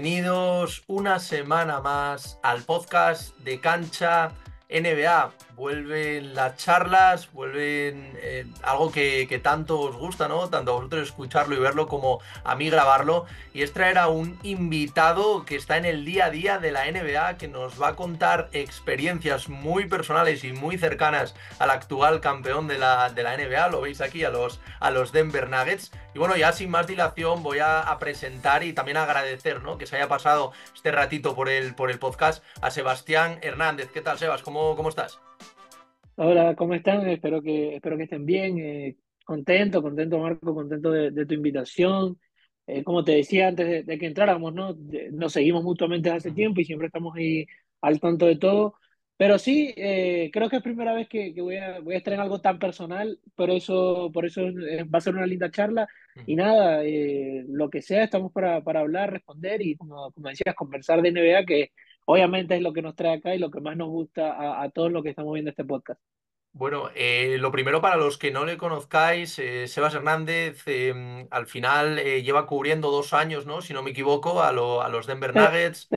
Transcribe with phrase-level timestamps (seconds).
[0.00, 4.30] bienvenidos una semana más al podcast de Cancha
[4.70, 5.32] NBA.
[5.56, 10.48] Vuelven las charlas, vuelven eh, algo que, tanto os gusta, ¿no?
[10.50, 13.26] Tanto a vosotros escucharlo y verlo como a mí grabarlo.
[13.52, 16.88] Y es traer a un invitado que está en el día a día de la
[16.88, 22.68] NBA, que nos va a contar experiencias muy personales y muy cercanas al actual campeón
[22.68, 23.68] de la, de la NBA.
[23.68, 25.90] Lo veis aquí a los, a los Denver Nuggets.
[26.18, 29.78] Y bueno, ya sin más dilación voy a, presentar y también agradecer, ¿no?
[29.78, 33.92] Que se haya pasado este ratito por el, por el podcast a Sebastián Hernández.
[33.92, 34.42] ¿Qué tal, Sebas?
[34.42, 35.20] ¿Cómo, cómo estás?
[36.16, 37.08] Hola, ¿cómo están?
[37.08, 38.58] Espero que, espero que estén bien.
[38.58, 42.18] Eh, contento, contento, Marco, contento de, tu invitación.
[42.66, 44.76] Eh, como te decía antes de, que entráramos, ¿no?
[45.12, 47.46] Nos seguimos mutuamente hace tiempo y siempre estamos ahí
[47.80, 48.74] al tanto de todo.
[49.18, 52.20] Pero sí, eh, creo que es primera vez que, voy, a, voy a estar en
[52.20, 55.88] algo tan personal, por eso, por eso va a ser una linda charla.
[56.24, 56.82] Y nada,
[57.48, 61.44] lo que sea, estamos para, para hablar, responder y, como, como decías, conversar de NBA,
[61.44, 61.72] que
[62.06, 64.90] obviamente es lo que nos trae acá y lo que más nos gusta a, todos
[64.90, 66.00] los que estamos viendo este podcast.
[66.52, 71.46] Bueno, eh, lo primero para los que no le conozcáis, eh, Sebas Hernández em, al
[71.46, 73.60] final eh, lleva cubriendo dos años, ¿no?
[73.62, 75.88] Si no me equivoco, a, a los Denver Nuggets.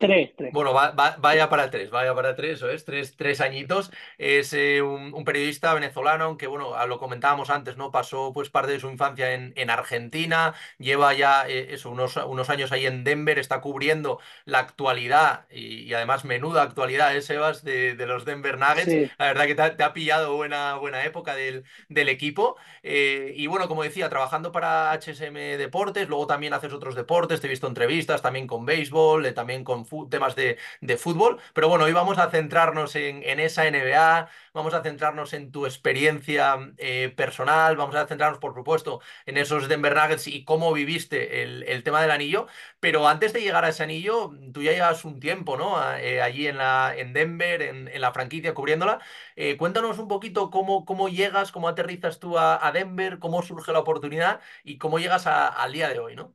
[0.00, 0.50] Tres, tres.
[0.54, 3.90] Bueno, vaya para tres, vaya para tres, eso es, tres, tres añitos.
[4.16, 7.90] Es eh, un, periodista venezolano, aunque bueno, lo comentábamos antes, ¿no?
[7.90, 12.48] Pasó pues parte de su infancia en, en Argentina, lleva ya eh, eso, unos, unos
[12.48, 17.62] años ahí en Denver, está cubriendo la actualidad y, además menuda actualidad, ¿eh, Sebas?
[17.62, 19.12] De, de los Denver Nuggets.
[19.18, 22.56] La verdad que te ha, pillado buena, buena época del, del equipo.
[22.82, 27.48] Eh, y bueno, como decía, trabajando para HSM Deportes, luego también haces otros deportes, te
[27.48, 30.58] he visto entrevistas también con béisbol, también con temas de,
[30.98, 31.38] fútbol.
[31.54, 36.72] Pero bueno, hoy vamos a centrarnos en, esa NBA, vamos a centrarnos en tu experiencia
[36.78, 41.82] eh, personal, vamos a centrarnos, por supuesto, en esos Denver Nuggets y cómo viviste el,
[41.82, 42.46] tema del anillo.
[42.80, 45.76] Pero antes de llegar a ese anillo, tú ya llevas un tiempo, ¿no?
[45.96, 49.00] Eh, allí en, la, en Denver, en, la franquicia, cubriéndola.
[49.36, 53.80] Eh, cuéntanos un poquito cómo, cómo llegas, cómo aterrizas tú a, Denver, cómo surge la
[53.80, 56.34] oportunidad y cómo llegas al día de hoy, ¿no?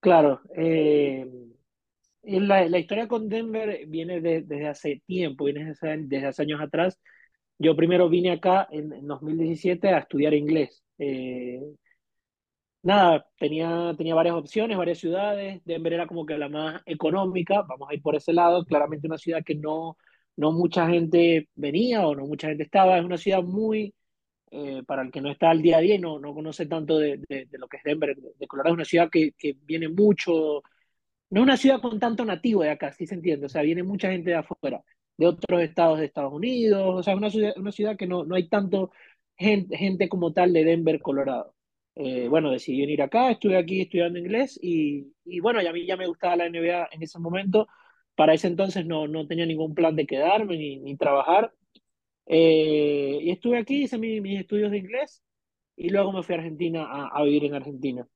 [0.00, 1.26] Claro, eh,
[2.26, 6.98] la, la historia con Denver viene desde hace tiempo, viene desde, desde, hace años atrás.
[7.58, 10.82] Yo primero vine acá en, 2017 a estudiar inglés.
[10.98, 11.60] Eh,
[12.82, 15.62] nada, tenía, tenía varias opciones, varias ciudades.
[15.64, 18.64] Denver era como que la más económica, vamos a ir por ese lado.
[18.64, 19.96] Claramente una ciudad que no,
[20.36, 22.98] no mucha gente venía o no mucha gente estaba.
[22.98, 23.94] Es una ciudad muy,
[24.50, 26.98] eh, para el que no está al día a día y no, no conoce tanto
[26.98, 30.62] de, de, lo que es Denver, de Colorado, es una ciudad que, que viene mucho
[31.30, 33.82] no es una ciudad con tanto nativo de acá, si se entiende, o sea, viene
[33.82, 34.82] mucha gente de afuera,
[35.16, 38.24] de otros estados de Estados Unidos, o sea, es una ciudad, una ciudad que no,
[38.24, 38.90] no hay tanto
[39.36, 41.54] gente, gente como tal de Denver, Colorado.
[41.96, 45.86] Eh, bueno, decidí venir acá, estuve aquí estudiando inglés y, y, bueno, y a mí
[45.86, 47.68] ya me gustaba la NBA en ese momento.
[48.16, 51.52] Para ese entonces no, no tenía ningún plan de quedarme ni, ni trabajar.
[52.26, 55.22] Eh, y estuve aquí, hice mis estudios de inglés
[55.76, 58.08] y luego me fui a Argentina a, a vivir en Argentina.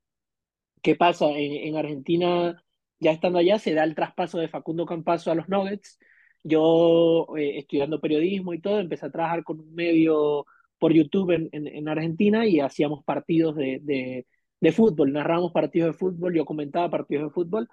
[0.83, 1.27] ¿Qué pasa?
[1.31, 2.63] En, en Argentina
[3.01, 5.99] ya estando allá se da el traspaso de Facundo Campazo a los Nuggets.
[6.45, 10.47] Yo, eh, estudiando periodismo y todo, empecé a trabajar con un medio
[10.79, 14.27] por YouTube en, en, Argentina y hacíamos partidos de, de,
[14.61, 17.69] de, fútbol, narramos partidos de fútbol, yo comentaba partidos de fútbol.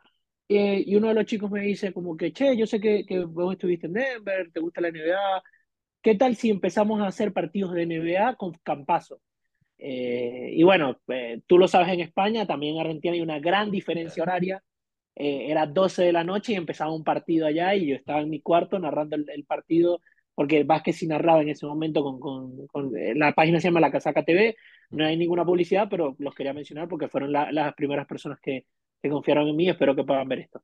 [0.49, 3.19] Eh, y uno de los chicos me dice como que, che, yo sé que, que
[3.25, 5.43] vos estuviste en Denver, te gusta la NBA,
[6.01, 9.21] ¿qué tal si empezamos a hacer partidos de NBA con Campazo?
[9.77, 10.99] Eh, y bueno,
[11.47, 14.63] tú lo sabes en España, también en Argentina hay una gran diferencia horaria
[15.15, 18.29] eh, era 12 de la noche y empezaba un partido allá y yo estaba en
[18.29, 20.01] mi cuarto narrando el, partido,
[20.33, 23.79] porque Vázquez sí narraba en ese momento con, con, con, eh, la página se llama
[23.79, 24.57] La Casaca TV,
[24.91, 28.65] no hay ninguna publicidad, pero los quería mencionar porque fueron las primeras personas que,
[29.01, 30.61] que, confiaron en mí, espero que puedan ver esto.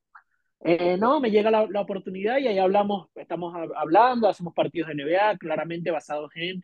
[0.60, 4.94] Eh, no, me llega la, la, oportunidad y ahí hablamos, estamos hablando, hacemos partidos de
[4.94, 6.62] NBA, claramente basados en,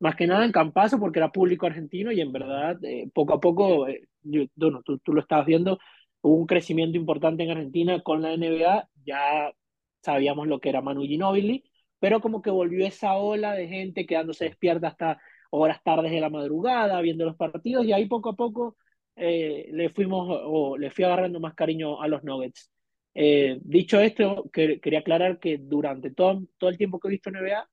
[0.00, 2.78] más que nada en Campazo, porque era público argentino y en verdad,
[3.14, 3.86] poco a poco,
[4.22, 5.78] yo, bueno, tú, tú lo estabas viendo,
[6.22, 9.52] hubo un crecimiento importante en Argentina con la NBA, ya
[10.02, 11.64] sabíamos lo que era Manu Ginóbili,
[11.98, 15.18] pero como que volvió esa ola de gente quedándose despierta hasta
[15.50, 18.76] horas tardes de la madrugada, viendo los partidos, y ahí poco a poco
[19.16, 22.70] eh, le fuimos, o le fui agarrando más cariño a los Nuggets.
[23.14, 27.68] Eh, dicho esto, quería aclarar que durante todo, todo el tiempo que he visto NBA,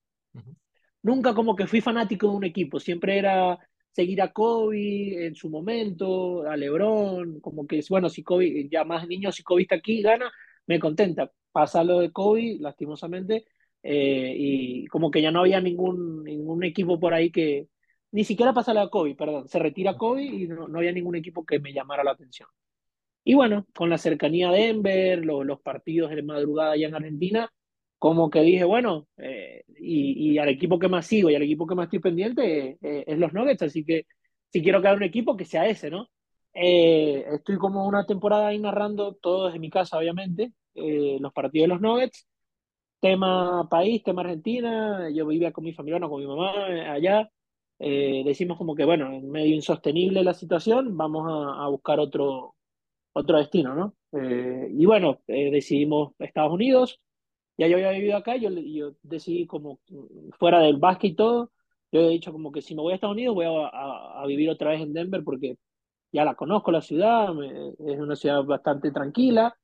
[1.04, 3.60] nunca como que fui fanático de un equipo, siempre era
[3.96, 9.08] seguir a Kobe en su momento, a LeBron, como que, bueno, si Kobe, ya más
[9.08, 10.30] niños, si Kobe está aquí, gana,
[10.68, 11.32] me contenta.
[11.52, 13.46] Pasa lo de Kobe, lastimosamente,
[13.82, 17.70] eh, y como que ya no había ningún, ningún equipo por ahí que,
[18.12, 21.46] ni siquiera pasa de Kobe, perdón, se retira Kobe y no, no había ningún equipo
[21.46, 22.50] que me llamara la atención.
[23.24, 27.52] Y bueno, con la cercanía a Denver, lo, los partidos de madrugada allá en Argentina,
[28.00, 31.66] como que dije, bueno, eh, y, y, al equipo que más sigo y al equipo
[31.68, 34.06] que más estoy pendiente eh, es los Nuggets, así que
[34.52, 36.08] si quiero crear un equipo, que sea ese, ¿no?
[36.54, 41.66] Eh, estoy como una temporada ahí narrando todo desde mi casa, obviamente, eh, los partidos
[41.66, 42.28] de los Nuggets.
[43.02, 47.30] Tema país, tema Argentina, yo vivía con mi familia, no con mi mamá eh, allá.
[47.80, 52.56] Eh, decimos como que, bueno, en medio insostenible la situación, vamos a, a buscar otro,
[53.14, 53.96] otro destino, ¿no?
[54.14, 57.02] Y bueno, decidimos Estados Unidos,
[57.57, 58.50] ya yo había vivido acá, yo,
[59.04, 59.80] decidí como
[60.38, 61.52] fuera del básquet y todo,
[61.92, 64.72] yo he dicho como que si me voy a Estados Unidos voy a, vivir otra
[64.72, 65.57] vez en Denver porque
[66.12, 69.56] ya la conozco la ciudad, es una ciudad bastante tranquila,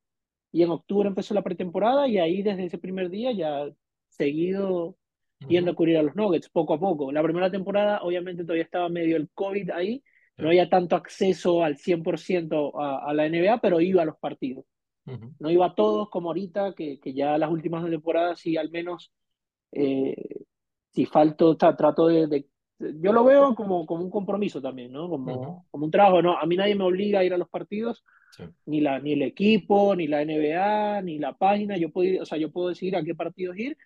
[0.53, 3.70] y en octubre empezó la pretemporada, y ahí desde ese primer día ya
[4.08, 4.97] seguido
[5.49, 7.12] yendo a cubrir a los Nuggets, poco a poco.
[7.12, 10.03] La primera temporada, obviamente, todavía estaba medio el COVID ahí,
[10.37, 14.65] no había tanto acceso al 100% a, a la NBA, pero iba a los partidos.
[15.06, 15.35] Uh -huh.
[15.39, 19.12] No iba a todos como ahorita, que, que ya las últimas temporadas sí al menos,
[19.73, 20.15] eh,
[20.91, 22.47] si falto, trato de, de,
[22.79, 25.09] Yo lo veo como, como un compromiso también, ¿no?
[25.09, 25.65] Como, uh -huh.
[25.71, 26.39] como un trabajo, ¿no?
[26.39, 28.05] A mí nadie me obliga a ir a los partidos,
[28.37, 28.44] sí.
[28.67, 32.39] ni, la, ni el equipo, ni la NBA, ni la página, yo puedo, o sea,
[32.39, 33.77] yo puedo decidir a qué partidos ir,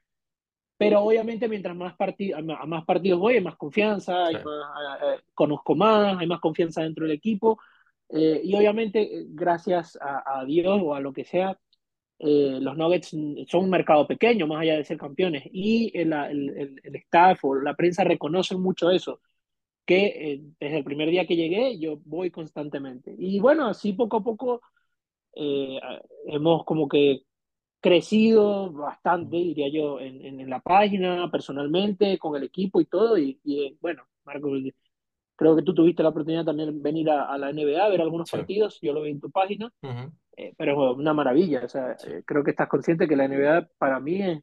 [0.77, 4.37] pero obviamente mientras más, partid a más partidos voy, hay más confianza, sí.
[4.37, 7.59] hay más, eh, conozco más, hay más confianza dentro del equipo,
[8.09, 11.59] eh, y obviamente, gracias a, a, Dios o a lo que sea,
[12.19, 13.09] eh, los Nuggets
[13.49, 17.55] son un mercado pequeño, más allá de ser campeones, y el, el, el staff o
[17.57, 19.21] la prensa reconocen mucho eso,
[19.87, 23.15] que eh, desde el primer día que llegué yo voy constantemente.
[23.19, 24.63] Y bueno, así poco a poco
[25.35, 25.79] eh,
[26.27, 27.23] hemos como que
[27.87, 33.39] crecido bastante, diría yo, en, en, la página, personalmente, con el equipo y todo, y,
[33.45, 34.51] y bueno, Marco,
[35.37, 38.01] Creo que tú tuviste la oportunidad también de venir a, a la NBA a ver
[38.01, 38.37] algunos sí.
[38.37, 40.13] partidos, yo lo vi en tu página, uh -huh.
[40.37, 42.11] eh, pero es una maravilla, o sea, sí.
[42.11, 44.39] eh, creo que estás consciente que la NBA para mí es,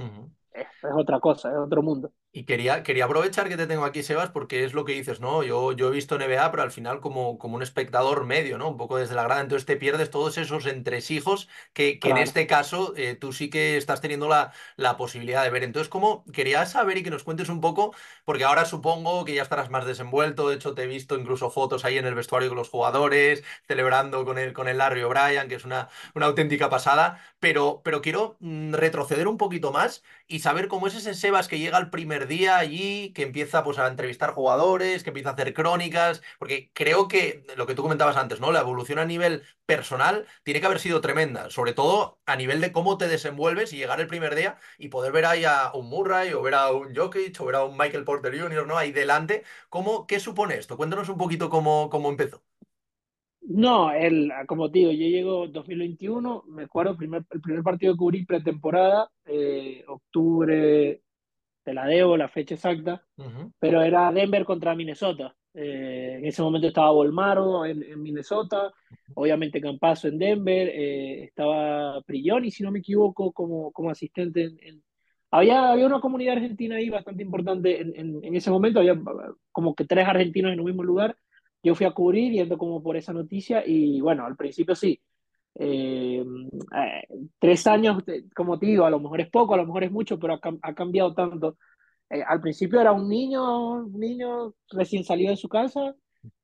[0.00, 0.30] uh -huh.
[0.52, 2.12] es, es, otra cosa, es otro mundo.
[2.36, 5.44] Y quería, quería aprovechar que te tengo aquí, Sebas, porque es lo que dices, ¿no?
[5.44, 8.68] Yo, yo he visto NBA, pero al final como, como un espectador medio, ¿no?
[8.70, 12.16] Un poco desde la grada, entonces te pierdes todos esos entresijos que, que claro.
[12.16, 15.62] en este caso eh, tú sí que estás teniendo la, la posibilidad de ver.
[15.62, 17.94] Entonces, como quería saber y que nos cuentes un poco,
[18.24, 21.84] porque ahora supongo que ya estarás más desenvuelto, de hecho te he visto incluso fotos
[21.84, 25.54] ahí en el vestuario con los jugadores, celebrando con el, con el Larry O'Brien, que
[25.54, 30.68] es una, una auténtica pasada, pero, pero quiero mm, retroceder un poquito más y saber
[30.68, 34.32] cómo es ese Sebas que llega al primer día allí, que empieza pues a entrevistar
[34.32, 38.52] jugadores, que empieza a hacer crónicas, porque creo que lo que tú comentabas antes, ¿no?
[38.52, 42.72] La evolución a nivel personal tiene que haber sido tremenda, sobre todo a nivel de
[42.72, 46.32] cómo te desenvuelves y llegar el primer día y poder ver ahí a un Murray
[46.32, 48.76] o ver a un Jokic o ver a un Michael Porter Jr., ¿no?
[48.78, 50.76] Ahí delante, ¿cómo, ¿qué supone esto?
[50.76, 52.42] Cuéntanos un poquito cómo, cómo empezó.
[53.46, 57.92] No, el, como te digo, yo llego 2021, me acuerdo, el primer, el primer partido
[57.92, 61.02] que cubrí pretemporada, eh, octubre,
[61.62, 63.52] te la debo, la fecha exacta, uh -huh.
[63.58, 65.34] pero era Denver contra Minnesota.
[65.52, 68.72] Eh, en ese momento estaba Volmaro en, en Minnesota,
[69.14, 74.44] obviamente Campazo en Denver, eh, estaba Prigioni, si no me equivoco, como, como asistente.
[74.44, 74.82] En, en...
[75.30, 78.98] Había, había una comunidad argentina ahí bastante importante en, en, en ese momento, había
[79.52, 81.16] como que tres argentinos en un mismo lugar
[81.64, 85.00] yo fui a cubrir yendo como por esa noticia y bueno, al principio sí.
[85.56, 86.22] Eh,
[86.76, 87.02] eh,
[87.38, 88.02] tres años,
[88.34, 90.40] como te digo, a lo mejor es poco, a lo mejor es mucho, pero ha,
[90.62, 91.56] ha cambiado tanto.
[92.10, 95.94] Eh, al principio era un niño, un niño recién salido de su casa,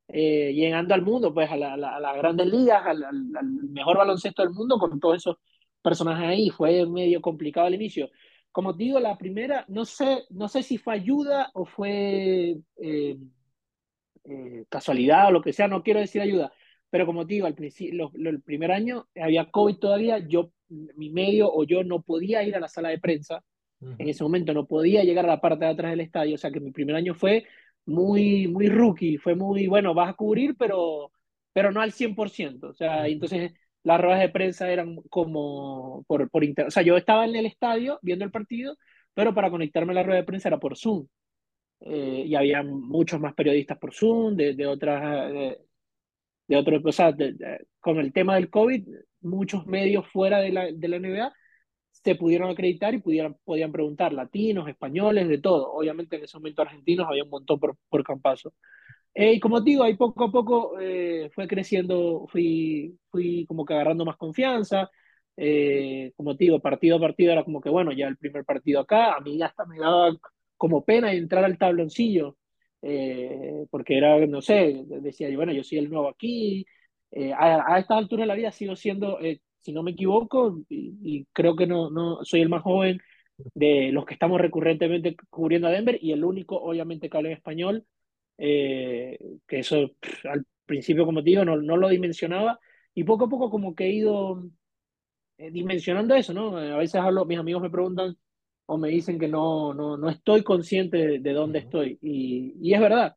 [0.09, 3.47] eh, llegando al mundo, pues a, la, a, a las grandes ligas, al, al, al,
[3.71, 5.37] mejor baloncesto del mundo con todos esos
[5.83, 6.50] personajes ahí.
[6.50, 8.09] Fue medio complicado al inicio.
[8.53, 12.57] Como te digo, la primera, no sé, no sé si fue ayuda o fue
[14.30, 16.52] eh, casualidad o lo que sea, no quiero decir ayuda,
[16.88, 21.52] pero como te digo, al principio, el primer año había COVID todavía, yo, mi medio
[21.52, 23.42] o yo no podía ir a la sala de prensa,
[23.80, 23.96] uh -huh.
[23.99, 26.50] en ese momento no podía llegar a la parte de atrás del estadio, o sea
[26.50, 27.44] que mi primer año fue
[27.87, 31.10] muy, muy rookie, fue muy, bueno, vas a cubrir, pero,
[31.52, 33.12] pero no al 100%, o sea, uh -huh.
[33.12, 37.34] entonces las ruedas de prensa eran como por, por internet, o sea, yo estaba en
[37.37, 38.76] el estadio viendo el partido,
[39.14, 41.06] pero para conectarme a la rueda de prensa era por Zoom.
[41.80, 45.58] Eh, y había muchos más periodistas por Zoom, de, de otras, de,
[46.49, 47.14] de otros, o sea,
[47.80, 48.88] con el tema del COVID,
[49.22, 51.32] muchos medios fuera de la, de la NBA
[51.90, 55.72] se pudieron acreditar y pudieran, podían preguntar, latinos, españoles, de todo.
[55.72, 58.54] Obviamente en ese momento argentinos había un montón por, por Campaso.
[59.14, 63.64] Eh, y como te digo, ahí poco a poco eh, fue creciendo, fui, fui como
[63.64, 64.90] que agarrando más confianza.
[65.37, 68.80] Eh, como te digo, partido a partido era como que, bueno, ya el primer partido
[68.80, 70.10] acá, a mí ya hasta me daba
[70.61, 72.37] como pena entrar al tabloncillo,
[73.71, 76.67] porque era, no sé, decía yo, bueno, yo soy el nuevo aquí.
[77.37, 79.19] a, a esta altura de la vida sigo siendo,
[79.61, 83.00] si no me equivoco, y, y, creo que no, no soy el más joven
[83.55, 87.37] de los que estamos recurrentemente cubriendo a Denver y el único, obviamente, que habla en
[87.37, 87.87] español
[88.43, 89.90] eh, que eso
[90.25, 92.59] al principio, como te digo, no, no, lo dimensionaba
[92.95, 94.43] y poco a poco como que he ido
[95.38, 96.57] eh, dimensionando eso, ¿no?
[96.57, 98.17] A veces hablo, mis amigos me preguntan
[98.71, 102.81] o me dicen que no, no, no estoy consciente de, dónde estoy y, y, es
[102.81, 103.17] verdad,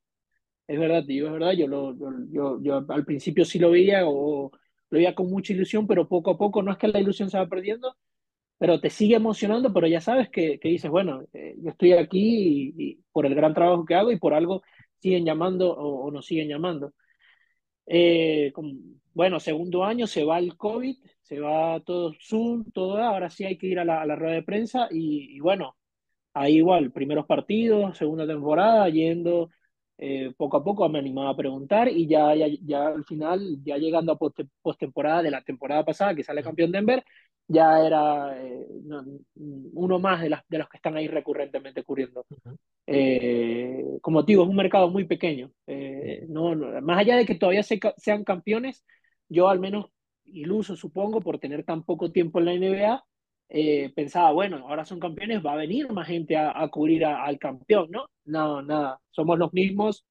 [0.68, 1.96] es verdad, tío, es verdad, yo, lo,
[2.32, 4.52] yo, yo, al principio sí lo veía o
[4.90, 7.38] lo veía con mucha ilusión, pero poco a poco no es que la ilusión se
[7.38, 7.96] va perdiendo,
[8.58, 12.74] pero te sigue emocionando, pero ya sabes que, que dices, bueno, eh, yo estoy aquí
[12.76, 14.64] y, y por el gran trabajo que hago y por algo
[15.00, 16.94] siguen llamando o, o nos siguen llamando.
[17.86, 18.52] Eh,
[19.14, 23.58] bueno, segundo año se va el COVID, se va todo Zoom, todo, ahora sí hay
[23.58, 25.76] que ir a la, a la rueda de prensa y, y, bueno,
[26.34, 29.50] ahí igual, primeros partidos, segunda temporada, yendo
[29.98, 33.78] eh, poco a poco me animaba a preguntar y ya, ya, ya al final, ya
[33.78, 34.18] llegando a
[34.62, 37.04] postemporada de la temporada pasada, que sale campeón Denver,
[37.48, 39.04] ya era eh, no,
[39.74, 42.26] uno más de, las, de los que están ahí recurrentemente cubriendo.
[42.30, 42.58] Uh -huh.
[42.88, 45.52] eh, como digo, es un mercado muy pequeño.
[45.68, 48.84] Eh, no, no, más allá de que todavía se, sean campeones,
[49.30, 49.88] yo al menos
[50.26, 53.04] iluso, supongo, por tener tan poco tiempo en la NBA,
[53.50, 57.24] eh, pensaba, bueno, ahora son campeones, va a venir más gente a, a cubrir a,
[57.24, 58.06] al campeón, ¿no?
[58.26, 60.06] No, nada, somos los mismos.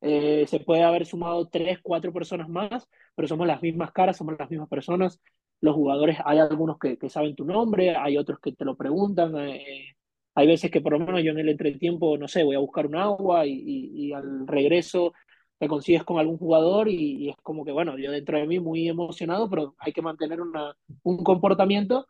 [0.00, 4.36] Eh, se puede haber sumado tres, cuatro personas más, pero somos las mismas caras, somos
[4.38, 5.20] las mismas personas
[5.60, 9.36] los jugadores, hay algunos que, que, saben tu nombre, hay otros que te lo preguntan,
[9.38, 9.96] eh,
[10.34, 12.86] hay veces que por lo menos yo en el entretiempo, no sé, voy a buscar
[12.86, 15.12] un agua y, y, y al regreso
[15.58, 18.60] te consigues con algún jugador y, y, es como que, bueno, yo dentro de mí
[18.60, 22.06] muy emocionado, pero hay que mantener una, un comportamiento,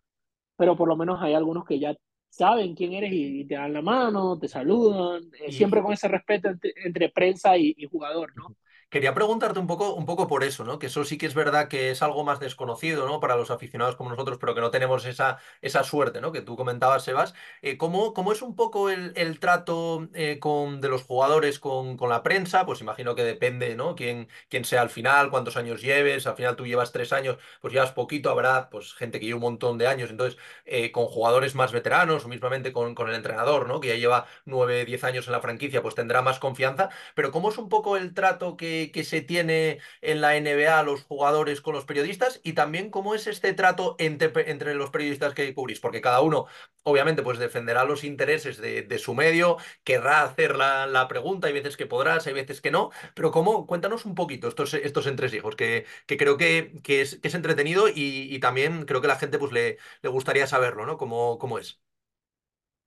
[0.56, 1.96] pero por lo menos hay algunos que ya
[2.28, 6.48] saben quién eres y, te dan la mano, te saludan, eh, siempre con ese respeto
[6.48, 8.54] entre, entre prensa y, jugador, ¿no?
[8.90, 10.78] Quería preguntarte un poco, un poco por eso, ¿no?
[10.78, 13.20] Que eso sí que es verdad que es algo más desconocido, ¿no?
[13.20, 16.32] Para los aficionados como nosotros, pero que no tenemos esa, esa suerte, ¿no?
[16.32, 17.34] Que tú comentabas, Sebas.
[17.60, 21.98] Eh, ¿cómo, ¿cómo, es un poco el, el trato eh, con, de los jugadores con,
[21.98, 22.64] con, la prensa?
[22.64, 23.94] Pues imagino que depende, ¿no?
[23.94, 26.26] Quién, quién sea al final, cuántos años lleves.
[26.26, 29.42] Al final tú llevas tres años, pues llevas poquito, habrá pues gente que lleva un
[29.42, 30.08] montón de años.
[30.08, 33.80] Entonces, eh, con jugadores más veteranos o mismamente con, con el entrenador, ¿no?
[33.80, 36.88] Que ya lleva nueve, diez años en la franquicia, pues tendrá más confianza.
[37.14, 41.02] Pero ¿cómo es un poco el trato que que, se tiene en la NBA los
[41.02, 45.54] jugadores con los periodistas y también cómo es este trato entre, entre los periodistas que
[45.54, 46.46] cubrís, porque cada uno
[46.82, 51.52] obviamente pues defenderá los intereses de, de su medio, querrá hacer la, la, pregunta, hay
[51.52, 55.56] veces que podrás, hay veces que no, pero cómo, cuéntanos un poquito estos, estos entresijos,
[55.56, 59.16] que, que creo que, que, es, que es entretenido y, y, también creo que la
[59.16, 60.96] gente pues le, le gustaría saberlo, ¿no?
[60.98, 61.80] ¿Cómo, cómo es?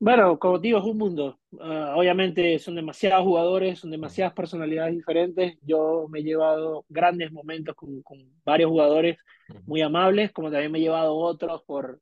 [0.01, 1.39] Bueno, como digo, es un mundo.
[1.51, 5.60] Uh, obviamente son demasiados jugadores, son demasiadas personalidades diferentes.
[5.62, 9.20] Yo me he llevado grandes momentos con, con varios jugadores
[9.67, 12.01] muy amables, como también me he llevado otros por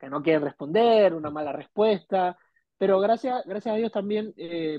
[0.00, 2.38] que no quieren responder, una mala respuesta.
[2.78, 4.78] Pero gracias, gracias a Dios también, eh,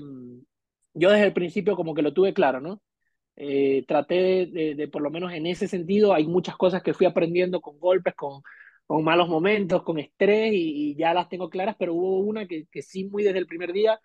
[0.92, 2.82] yo desde el principio como que lo tuve claro, ¿no?
[3.36, 6.94] Eh, traté de, de, de, por lo menos en ese sentido, hay muchas cosas que
[6.94, 8.42] fui aprendiendo con golpes, con,
[8.86, 13.04] con malos momentos, con estrés y, ya las tengo claras, pero hubo una que, sí
[13.04, 14.00] muy desde el primer día,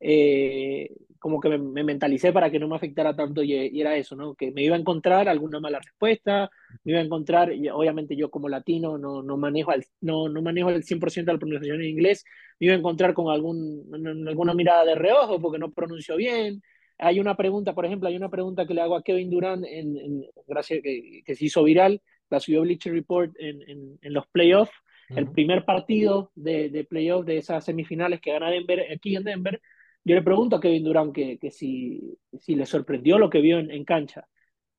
[0.00, 4.14] eh, como que me, me, mentalicé para que no me afectara tanto y, era eso,
[4.14, 4.34] ¿no?
[4.34, 6.50] Que me iba a encontrar alguna mala respuesta,
[6.84, 10.70] me iba a encontrar, obviamente yo como latino no, no manejo al, no, no manejo
[10.70, 12.24] el 100% de la pronunciación en inglés,
[12.60, 13.90] me iba a encontrar con algún,
[14.28, 16.62] alguna mirada de reojo porque no pronuncio bien.
[16.98, 19.96] Hay una pregunta, por ejemplo, hay una pregunta que le hago a Kevin Durant, en,
[19.98, 24.26] en gracias que, que se hizo viral, la subió Bleacher Report en, en, en los
[24.28, 24.72] playoffs.
[25.08, 25.18] Uh -huh.
[25.18, 29.60] El primer partido de, de playoffs de esas semifinales que gana Denver aquí en Denver,
[30.04, 33.58] yo le pregunto a Kevin Durant que, que si, si le sorprendió lo que vio
[33.58, 34.26] en, en cancha.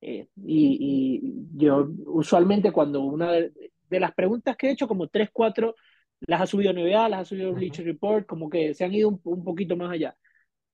[0.00, 3.52] Eh, y, y, yo usualmente cuando una de,
[3.90, 5.74] de, las preguntas que he hecho, como tres, cuatro,
[6.20, 9.20] las ha subido NBA, las ha subido Bleacher Report, como que se han ido un,
[9.24, 10.16] un poquito más allá.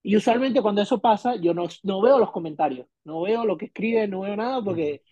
[0.02, 3.66] Y usualmente cuando eso pasa, yo no, no veo los comentarios, no veo lo que
[3.66, 5.02] escribe, no veo nada porque...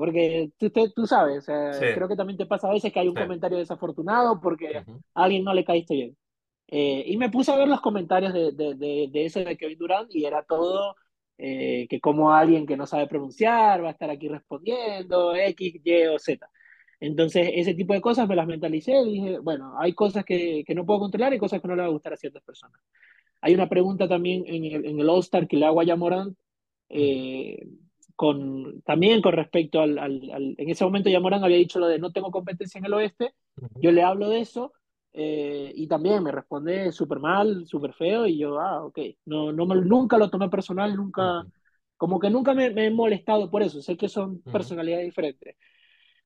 [0.00, 1.84] Uh -huh porque tú, tú sabes, o sea, sí.
[1.94, 3.22] creo que también te pasa a veces que hay un sí.
[3.22, 5.00] comentario desafortunado porque uh -huh.
[5.14, 6.16] a alguien no le caíste bien.
[6.68, 9.78] Eh, y me puse a ver los comentarios de, de, de, de eso de Kevin
[9.78, 10.94] Durant y era todo
[11.36, 16.06] eh, que como alguien que no sabe pronunciar va a estar aquí respondiendo X, Y
[16.06, 16.48] o Z.
[17.00, 20.74] Entonces, ese tipo de cosas me las mentalicé y dije, bueno, hay cosas que, que
[20.74, 22.80] no puedo controlar y cosas que no le va a gustar a ciertas personas.
[23.40, 26.36] Hay una pregunta también en el, en el All-Star que le hago a Yamorant,
[26.90, 27.66] eh,
[28.20, 31.98] con, también con respecto al, al, al, En ese momento Yamorant había dicho lo de
[31.98, 33.32] no tengo competencia en el oeste,
[33.80, 34.74] yo le hablo de eso
[35.14, 39.64] eh, y también me responde súper mal, súper feo y yo, ah, ok, no, no
[39.64, 41.46] me, nunca lo tomé personal, nunca,
[41.96, 45.56] como que nunca me, me, he molestado por eso, sé que son personalidades diferentes.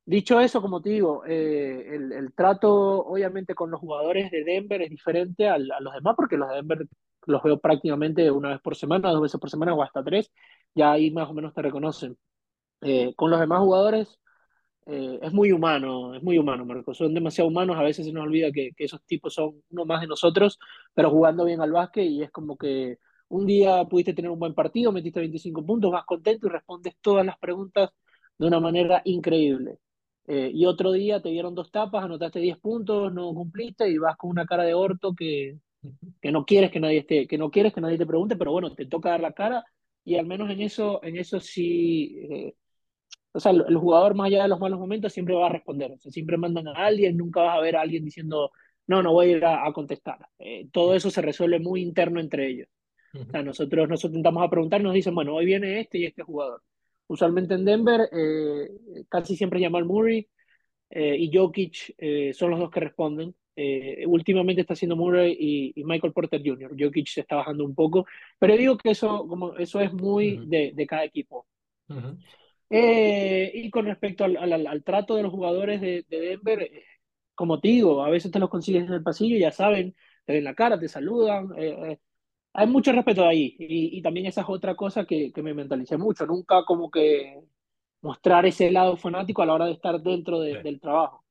[0.04, 4.82] Dicho eso, como te digo, eh, el, el, trato obviamente con los jugadores de Denver
[4.82, 6.88] es diferente al, a los demás, porque los de Denver
[7.26, 10.33] los veo prácticamente una vez por semana, dos veces por semana o hasta tres,
[10.75, 12.16] ya ahí más o menos te reconocen.
[12.83, 14.21] Eh, con los demás jugadores
[14.87, 18.25] eh, es muy humano, es muy humano, Marcos, son demasiado humanos, a veces se nos
[18.25, 20.59] olvida que, que, esos tipos son uno más de nosotros,
[20.95, 24.54] pero jugando bien al básquet y es como que un día pudiste tener un buen
[24.54, 27.90] partido, metiste 25 puntos, vas contento y respondes todas las preguntas
[28.38, 29.78] de una manera increíble.
[30.26, 34.16] Eh, y otro día te dieron dos tapas, anotaste 10 puntos, no cumpliste y vas
[34.16, 35.59] con una cara de orto que,
[36.21, 38.75] que no quieres que nadie esté, que no quieres que nadie te pregunte, pero bueno,
[38.75, 39.64] te toca dar la cara
[40.05, 42.55] y al menos en eso, en eso sí, eh,
[43.33, 45.93] o sea, el, el, jugador más allá de los malos momentos siempre va a responder,
[45.93, 48.50] o sea, siempre mandan a alguien, nunca vas a ver a alguien diciendo,
[48.87, 50.19] no, no voy a ir a, a contestar.
[50.38, 52.69] Eh, todo eso se resuelve muy interno entre ellos.
[53.14, 56.05] O sea, nosotros, nosotros intentamos a preguntar y nos dicen, bueno, hoy viene este y
[56.07, 56.62] este jugador
[57.07, 58.69] usualmente en Denver, eh,
[59.09, 60.29] casi siempre Jamal Murray
[60.91, 63.35] eh, y Jokic eh, son los dos que responden.
[63.56, 66.75] Eh, últimamente está haciendo Murray y, y, Michael Porter Jr.
[66.78, 68.06] Jokic se está bajando un poco,
[68.38, 70.46] pero digo que eso, como, eso es muy uh -huh.
[70.46, 71.46] de, de, cada equipo.
[71.88, 73.50] Uh -huh.
[73.54, 76.70] y con respecto al, al, al, trato de los jugadores de, de Denver,
[77.35, 80.44] como te digo, a veces te los consigues en el pasillo, ya saben, te ven
[80.44, 81.48] la cara, te saludan
[82.55, 85.96] hay mucho respeto ahí y, y, también esa es otra cosa que, que, me mentalicé
[85.96, 87.42] mucho, nunca como que
[88.00, 90.62] mostrar ese lado fanático a la hora de estar dentro de, sí.
[90.62, 91.23] del trabajo.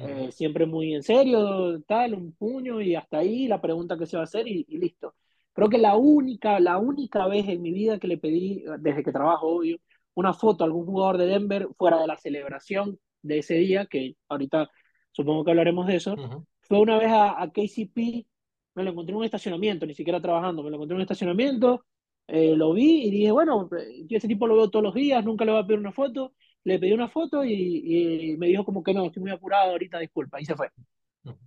[0.00, 4.16] Eh, siempre muy en serio, tal, un puño y hasta ahí la pregunta que se
[4.16, 5.14] va a hacer y, y, listo.
[5.52, 9.12] Creo que la única, la única vez en mi vida que le pedí, desde que
[9.12, 9.78] trabajo, obvio,
[10.14, 14.16] una foto a algún jugador de Denver fuera de la celebración de ese día, que
[14.28, 14.70] ahorita
[15.12, 16.44] supongo que hablaremos de eso, uh -huh.
[16.62, 18.26] fue una vez a, a KCP
[18.74, 21.84] me lo encontré en un estacionamiento, ni siquiera trabajando, me lo encontré en un estacionamiento,
[22.26, 23.68] eh, lo vi y dije, bueno,
[24.06, 26.32] yo ese tipo lo veo todos los días, nunca le voy a pedir una foto,
[26.64, 29.98] le pedí una foto y, y me dijo como que no, estoy muy apurado ahorita,
[29.98, 30.70] disculpa, y se fue.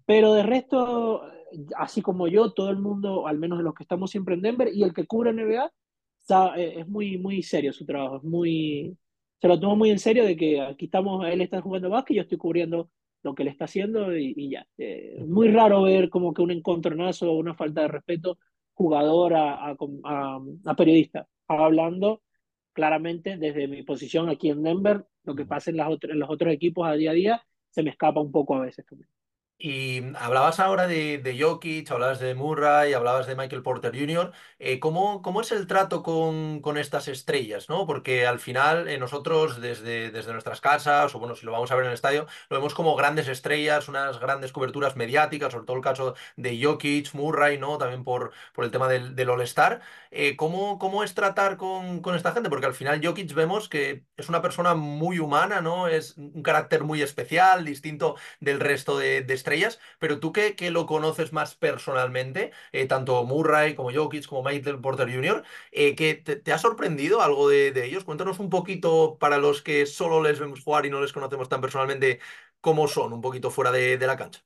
[0.06, 1.24] Pero de resto,
[1.78, 4.70] así como yo, todo el mundo, al menos de los que estamos siempre en Denver,
[4.74, 5.72] y el que cubre NBA,
[6.20, 8.98] está, eh, es muy, muy serio su trabajo, es muy,
[9.42, 12.22] se lo tomo muy en serio de que aquí estamos, él está jugando básquet, yo
[12.24, 12.90] estoy cubriendo
[13.24, 14.68] lo que le está haciendo y, y ya.
[14.78, 18.38] Eh, muy raro ver como que un encontronazo o una falta de respeto
[18.74, 22.22] jugador a, a, a, a, periodista, hablando
[22.74, 26.54] claramente desde mi posición aquí en Denver, lo que pasa en, las en los otros
[26.54, 29.10] equipos a día a día se me escapa un poco a veces también.
[29.58, 34.34] Y hablabas ahora de, de Jokic, hablabas de Murray, hablabas de Michael Porter Jr.
[34.60, 37.70] Eh, ¿cómo, ¿cómo, es el trato con, con, estas estrellas?
[37.70, 37.88] ¿no?
[37.88, 41.76] Porque al final eh, nosotros desde, desde nuestras casas, o bueno, si lo vamos a
[41.76, 45.78] ver en el estadio, lo vemos como grandes estrellas, unas grandes coberturas mediáticas, sobre todo
[45.78, 47.78] el caso de Jokic, Murray, ¿no?
[47.78, 49.82] también por, por el tema del, del All-Star.
[50.12, 52.50] Eh, ¿cómo, ¿cómo, es tratar con, con, esta gente?
[52.50, 55.88] Porque al final Jokic vemos que es una persona muy humana, ¿no?
[55.88, 60.72] es un carácter muy especial, distinto del resto de, de estrellas pero tú que, que
[60.72, 66.16] lo conoces más personalmente, eh, tanto Murray como Jokic como Michael Porter Jr., eh, que
[66.16, 68.04] te, te, ha sorprendido algo de, de, ellos?
[68.04, 71.62] Cuéntanos un poquito para los que solo les vemos jugar y no les conocemos tan
[71.62, 72.20] personalmente,
[72.62, 74.42] cómo son un poquito fuera de, de la cancha.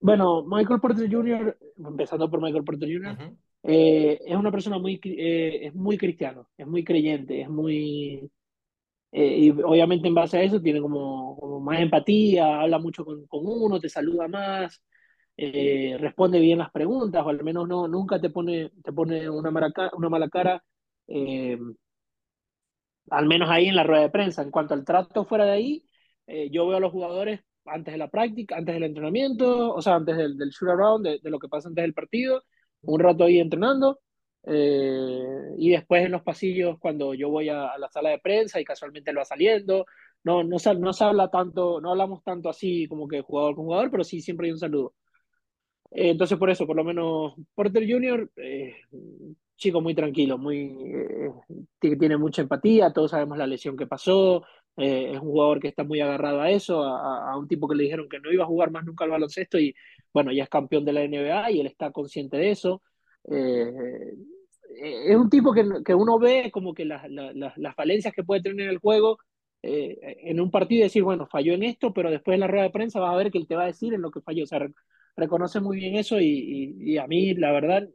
[0.00, 3.36] Bueno, Michael Porter Jr., empezando por Michael Porter Jr., uh -huh.
[3.62, 8.30] eh, es una persona muy, es muy cristiano, es muy creyente, es muy
[9.12, 13.80] eh, y obviamente en base a eso tiene como, más empatía, habla mucho con, uno,
[13.80, 14.82] te saluda más,
[15.36, 19.50] eh, responde bien las preguntas, o al menos no, nunca te pone, te pone una,
[19.50, 20.64] maraca, una mala cara,
[21.08, 21.58] eh,
[23.10, 24.42] al menos ahí en la rueda de prensa.
[24.42, 25.84] En cuanto al trato fuera de ahí,
[26.50, 30.16] yo veo a los jugadores antes de la práctica, antes del entrenamiento, o sea, antes
[30.16, 32.42] del, del shoot around, de, de lo que pasa antes del partido,
[32.82, 34.00] un rato ahí entrenando,
[34.44, 38.60] eh, y después en los pasillos, cuando yo voy a, a, la sala de prensa
[38.60, 39.86] y casualmente él va saliendo,
[40.24, 43.64] no, no, se, no se habla tanto, no hablamos tanto así como que jugador con
[43.66, 44.94] jugador, pero sí siempre hay un saludo.
[45.90, 48.76] Eh, entonces, por eso, por lo menos Porter Jr., eh,
[49.56, 54.44] chico muy tranquilo, muy, eh, tiene mucha empatía, todos sabemos la lesión que pasó,
[54.76, 57.76] eh, es un jugador que está muy agarrado a eso, a, a, un tipo que
[57.76, 59.74] le dijeron que no iba a jugar más nunca al baloncesto y
[60.12, 62.82] bueno, ya es campeón de la NBA y él está consciente de eso.
[63.30, 64.14] Eh,
[64.76, 68.42] es un tipo que, que, uno ve como que las, las, las falencias que puede
[68.42, 69.18] tener el juego
[69.62, 72.64] eh, en un partido y decir, bueno, falló en esto, pero después en la rueda
[72.64, 74.44] de prensa vas a ver que él te va a decir en lo que falló.
[74.44, 74.60] O sea,
[75.16, 77.88] reconoce muy bien eso y, y, y, a mí, la verdad,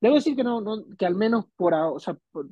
[0.00, 2.48] debo decir que no, no que al menos por, o sea, por,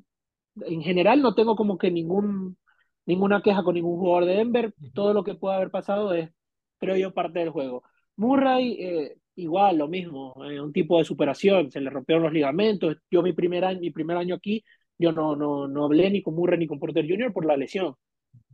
[0.63, 2.59] en general no tengo como que ningún,
[3.07, 4.75] ninguna queja con ningún jugador de Denver.
[4.95, 6.31] Todo lo que pueda haber pasado es,
[6.79, 7.83] creo yo, parte del juego.
[8.17, 12.97] Murray, eh, igual, lo mismo, eh, un tipo de superación, se le rompieron los ligamentos.
[13.11, 14.65] Yo mi primer año, mi primer año aquí,
[14.99, 17.33] yo no, no, no hablé ni con Murray ni con Porter Jr.
[17.33, 17.95] por la lesión.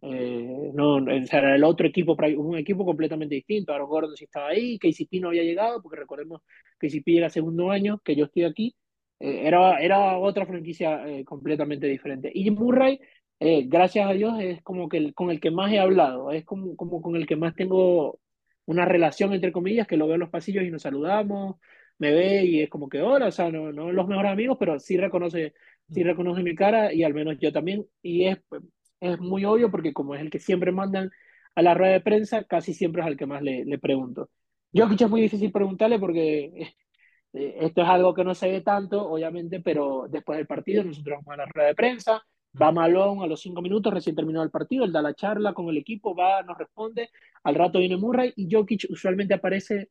[0.02, 3.72] Eh, no, era el otro equipo, un equipo completamente distinto.
[3.72, 6.42] Aaron Gordon sí estaba ahí, KCP no había llegado, porque recordemos
[6.78, 8.74] que KCP era segundo año, que yo estoy aquí.
[9.20, 12.30] Eh, era, era otra franquicia eh, completamente diferente.
[12.34, 12.98] Y Murray,
[13.38, 16.44] eh, gracias a Dios, es como que el, con el que más he hablado, es
[16.44, 18.18] como, como con el que más tengo
[18.66, 21.56] una relación, entre comillas, que lo veo en los pasillos y nos saludamos,
[21.98, 24.78] me ve y es como que hola, o sea, no, no los mejores amigos, pero
[24.78, 25.54] sí reconoce,
[25.90, 27.86] sí reconoce mi cara y al menos yo también.
[28.02, 28.38] Y es,
[29.00, 31.10] es muy obvio porque como es el que siempre mandan
[31.54, 34.30] a la rueda de prensa, casi siempre es al que más le, le pregunto.
[34.74, 36.74] Jokic es muy difícil preguntarle porque
[37.32, 41.34] esto es algo que no se ve tanto, obviamente, pero después del partido nosotros vamos
[41.34, 42.22] a la rueda de prensa,
[42.60, 45.68] va Malón a los cinco minutos, recién terminado el partido, él da la charla con
[45.68, 47.10] el equipo, va, nos responde,
[47.44, 49.90] al rato viene Murray y Jokic usualmente aparece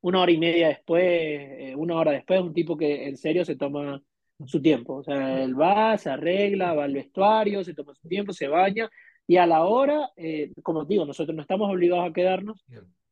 [0.00, 3.56] una hora y media después, eh, una hora después, un tipo que en serio se
[3.56, 4.02] toma
[4.46, 4.96] su tiempo.
[4.96, 8.90] O sea, él va, se arregla, va al vestuario, se toma su tiempo, se baña
[9.26, 12.64] y a la hora, eh, como digo, nosotros no estamos obligados a quedarnos,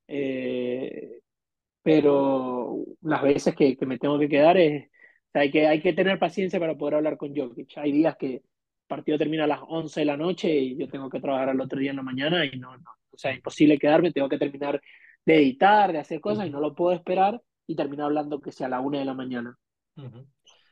[0.09, 1.21] eh,
[1.83, 4.91] pero las veces que, que, me tengo que quedar es,
[5.33, 7.77] sea, hay, que, hay que tener paciencia para poder hablar con Jokic.
[7.79, 8.43] Hay días que el
[8.87, 11.79] partido termina a las 11 de la noche y yo tengo que trabajar al otro
[11.79, 14.81] día en la mañana y no, no o sea, es imposible quedarme, tengo que terminar
[15.25, 18.67] de editar, de hacer cosas y no lo puedo esperar y terminar hablando que sea
[18.67, 19.57] a la 1 de la mañana.
[19.97, 20.27] Uh -huh.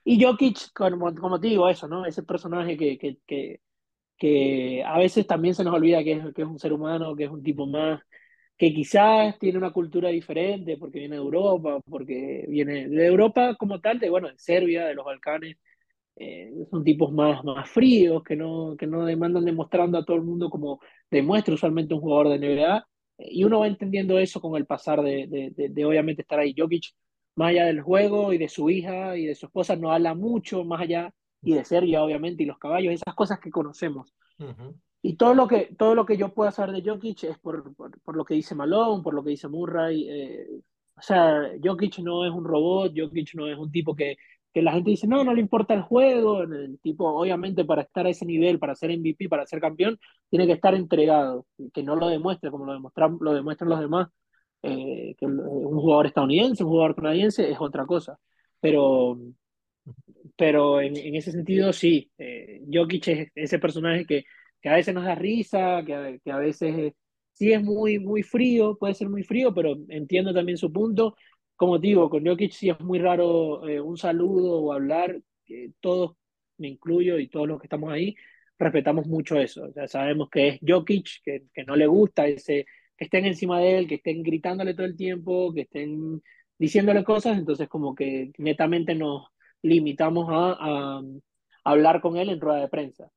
[0.05, 2.07] Y Jokic, como, como te digo, eso, ¿no?
[2.07, 3.61] Ese personaje que, que, que,
[4.17, 7.25] que, a veces también se nos olvida que es, que es un ser humano, que
[7.25, 8.01] es un tipo más,
[8.61, 13.81] que quizás tiene una cultura diferente porque viene de Europa, porque viene de Europa como
[13.81, 15.57] tal, de, bueno, de Serbia, de los Balcanes,
[16.17, 20.25] eh, son tipos más, más fríos, que no, que no demandan demostrando a todo el
[20.25, 20.79] mundo como
[21.11, 25.27] demuestra usualmente un jugador de NBA, y uno va entendiendo eso con el pasar de,
[25.27, 26.55] de, de, de obviamente estar ahí.
[26.55, 26.85] Jokic
[27.37, 30.65] más allá del juego y de su hija y de su esposa, no habla mucho
[30.65, 34.13] más allá y de Serbia, obviamente, y los caballos, esas cosas que conocemos.
[34.39, 34.75] Uh -huh.
[35.03, 37.99] Y todo lo, que, todo lo que yo pueda saber de Jokic es por, por,
[38.03, 40.07] por lo que dice Malone, por lo que dice Murray.
[40.09, 40.47] Eh,
[40.97, 44.17] o sea, Jokic no es un robot, Jokic no es un tipo que,
[44.53, 46.43] que la gente dice, no, no le importa el juego.
[46.43, 50.47] El tipo, obviamente, para estar a ese nivel, para ser MVP, para ser campeón, tiene
[50.47, 52.79] que estar entregado, que no lo demuestre como lo,
[53.21, 54.09] lo demuestran los demás
[54.63, 58.19] eh, que un jugador estadounidense, un jugador canadiense es otra cosa.
[58.61, 59.19] Pero,
[60.37, 64.25] pero en, en ese sentido sí, eh, Jokic es ese personaje que,
[64.61, 66.95] que, a veces nos da risa, que, que a veces
[67.41, 71.17] sí es muy, muy frío, puede ser muy frío, pero entiendo también su punto.
[71.57, 75.21] Como digo, con Jokic sí es muy raro eh, un saludo o hablar,
[75.81, 76.17] todos,
[76.59, 78.15] me incluyo y todos los que estamos ahí,
[78.59, 79.65] respetamos mucho eso.
[79.65, 83.79] O sea, sabemos que es Jokic, que, no le gusta ese que estén encima de
[83.79, 86.23] él, que estén gritándole todo el tiempo, que estén
[86.59, 89.29] diciéndole cosas, entonces como que netamente nos
[89.63, 91.03] limitamos a, a, a
[91.71, 93.11] hablar con él en rueda de prensa.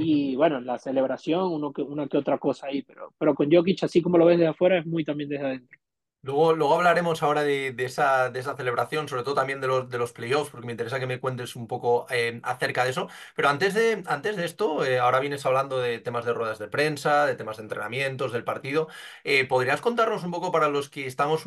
[0.00, 3.82] Y bueno, la celebración, uno que, una que otra cosa ahí, pero, pero con Jokic,
[3.84, 5.78] así como lo ves de afuera, es muy también desde adentro.
[6.20, 9.88] Luego, luego hablaremos ahora de, de, esa, de esa celebración, sobre todo también de los,
[9.88, 13.08] de los playoffs, porque me interesa que me cuentes un poco eh, acerca de eso.
[13.36, 16.68] Pero antes de, antes de esto, eh, ahora vienes hablando de temas de ruedas de
[16.68, 18.88] prensa, de temas de entrenamientos, del partido.
[19.22, 21.44] Eh, ¿Podrías contarnos un poco para los que estamos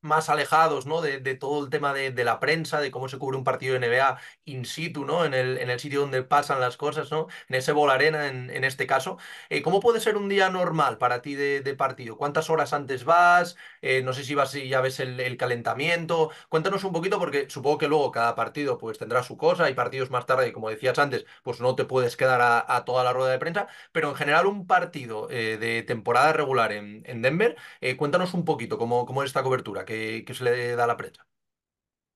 [0.00, 1.00] más alejados ¿no?
[1.00, 4.18] de, todo el tema de, la prensa, de cómo se cubre un partido de NBA
[4.44, 5.24] in situ, ¿no?
[5.24, 7.28] en, el, en el sitio donde pasan las cosas, ¿no?
[7.48, 9.18] en ese bol arena en, este caso.
[9.50, 12.16] Eh, ¿Cómo puede ser un día normal para ti de, partido?
[12.16, 13.56] ¿Cuántas horas antes vas?
[13.82, 16.30] Eh, no sé si vas y ya ves el, calentamiento.
[16.48, 19.64] Cuéntanos un poquito porque supongo que luego cada partido pues tendrá su cosa.
[19.64, 23.12] Hay partidos más tarde como decías antes, pues no te puedes quedar a, toda la
[23.12, 23.68] rueda de prensa.
[23.92, 27.56] Pero en general un partido eh, de temporada regular en, en Denver,
[27.96, 31.26] cuéntanos un poquito cómo es esta cobertura que, que se le da a la prensa?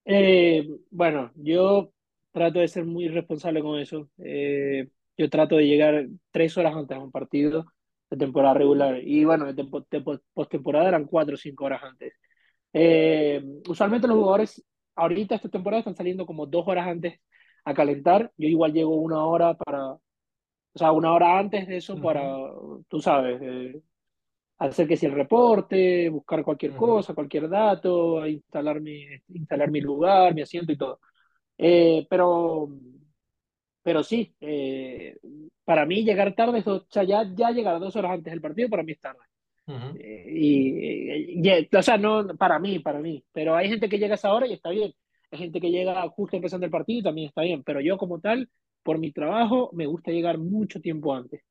[0.04, 1.90] Eh, bueno, yo
[2.30, 4.10] trato de ser muy responsable con eso.
[4.18, 7.64] Eh, yo trato de llegar tres horas antes a un partido
[8.10, 9.00] de temporada regular.
[9.02, 9.64] Y bueno, de,
[10.34, 12.12] postemporada eran cuatro o cinco horas antes.
[12.74, 14.62] Eh, usualmente los jugadores
[14.94, 17.20] ahorita esta temporada están saliendo como dos horas antes
[17.64, 18.30] a calentar.
[18.36, 20.00] Yo igual llego una hora para, o
[20.74, 22.22] sea, una hora antes de eso para,
[22.88, 23.82] tú sabes, eh,
[24.68, 30.34] hacer que si el reporte, buscar cualquier cosa, cualquier dato, instalar mi, instalar mi lugar,
[30.34, 31.00] mi asiento y todo.
[31.58, 32.68] Eh, pero,
[33.82, 35.16] pero sí, eh,
[35.64, 38.82] para mí llegar tarde, o sea, ya, ya llegar dos horas antes del partido, para
[38.82, 39.18] mí es tarde.
[39.66, 43.24] ujú, Eh, y, y- y- o sea, no, para mí, para mí.
[43.32, 44.92] Pero hay gente que llega a esa hora y está bien.
[45.32, 47.62] Hay gente que llega justo empezando el partido y también está bien.
[47.64, 48.50] Pero yo como tal,
[48.82, 51.42] por mi trabajo, me gusta llegar mucho tiempo antes.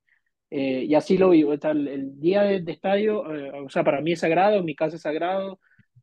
[0.52, 1.54] Eh, y así lo vivo.
[1.54, 4.98] El, el día de, de estadio, eh, o sea, para mí es sagrado, mi casa
[4.98, 5.60] es sagrado.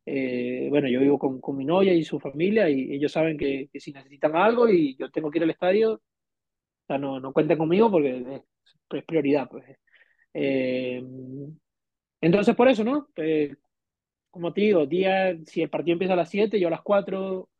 [0.07, 3.69] Eh, bueno, yo vivo con, con mi novia y su familia y ellos saben que,
[3.73, 6.01] que si necesitan algo y yo tengo que ir al estadio, o
[6.87, 8.43] sea, no, no cuenten conmigo porque es,
[8.99, 9.65] es prioridad, pues.
[10.35, 11.03] Eh,
[12.21, 13.09] entonces, por eso, ¿no?
[13.17, 13.57] Eh,
[14.31, 17.51] como te digo, día, si el partido empieza a las 7 yo a las 4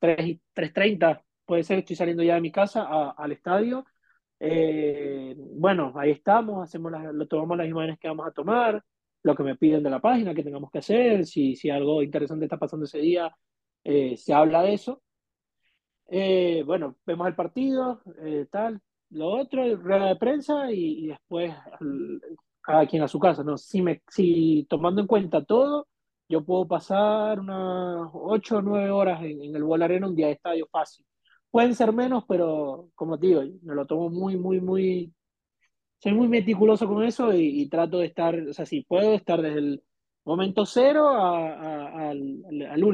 [0.00, 3.86] 3, y- 3.30, puede ser, estoy saliendo ya de mi casa a- al estadio.
[4.44, 8.82] Eh, bueno, ahí estamos, hacemos las, lo tomamos las imágenes que vamos a tomar,
[9.22, 12.44] lo que me piden de la página que tengamos que hacer, si, si algo interesante
[12.46, 13.34] está pasando ese día,
[13.84, 15.02] eh, se habla de eso.
[16.08, 21.54] Eh, bueno, vemos el partido, eh, tal, lo otro, rueda de prensa y, y después
[21.80, 22.20] al-
[22.60, 23.56] cada quien a su casa, ¿no?
[23.58, 25.88] Si, me, si tomando en cuenta todo,
[26.28, 30.26] yo puedo pasar unas 8 o 9 horas en, en el Bowl Arena un día
[30.28, 31.04] de estadio fácil.
[31.52, 35.14] Pueden ser menos, pero como te digo, me lo tomo muy, muy, muy,
[35.98, 39.58] soy muy meticuloso con eso y, trato de estar, o sea, si puedo estar desde
[39.60, 39.84] el
[40.24, 42.84] momento cero al, al- al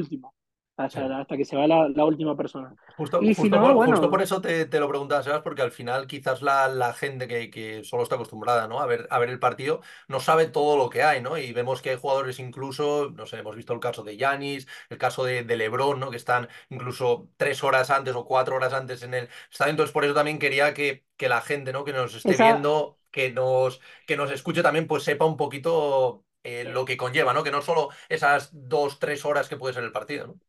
[0.87, 0.99] sí.
[0.99, 2.75] hasta, que se va la, la última persona.
[2.95, 5.61] Justo, Y si justo no, por, justo por eso te, te lo preguntaba, Sebas, porque
[5.61, 8.81] al final quizás la, la gente que, que solo está acostumbrada, ¿no?
[8.81, 11.37] a ver, a ver el partido no sabe todo lo que hay, ¿no?
[11.37, 14.97] Y vemos que hay jugadores incluso, no sé, hemos visto el caso de Yanis, el
[14.97, 16.11] caso de, de LeBron, ¿no?
[16.11, 19.71] Que están incluso tres horas antes o cuatro horas antes en el estadio.
[19.71, 21.85] Entonces, por eso también quería que, que la gente, ¿no?
[21.85, 26.25] Que nos esté esa, viendo, que nos, que nos escuche también, pues sepa un poquito
[26.43, 27.43] eh, lo que conlleva, ¿no?
[27.43, 30.39] Que no solo esas dos, tres horas que puede ser el partido, ¿no?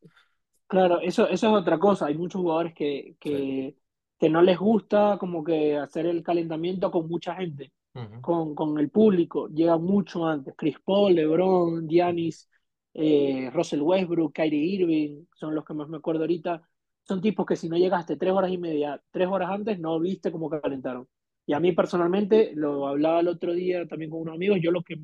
[0.71, 2.07] Claro, eso, eso es otra cosa.
[2.07, 3.45] Hay muchos jugadores que, Sí.
[3.45, 3.77] que,
[4.19, 7.73] que no les gusta como que hacer el calentamiento con mucha gente,
[8.21, 9.49] con, con el público.
[9.49, 10.55] Llegan mucho antes.
[10.57, 12.49] Chris Paul, LeBron, Giannis,
[12.95, 16.63] eh, Russell Westbrook, Kyrie Irving, son los que más me acuerdo ahorita.
[17.05, 20.33] Son tipos que si no llegaste tres horas y media, tres horas antes, no viste
[20.33, 21.09] cómo calentaron.
[21.47, 24.83] Y a mí personalmente, lo hablaba el otro día también con unos amigos, yo lo
[24.83, 24.97] que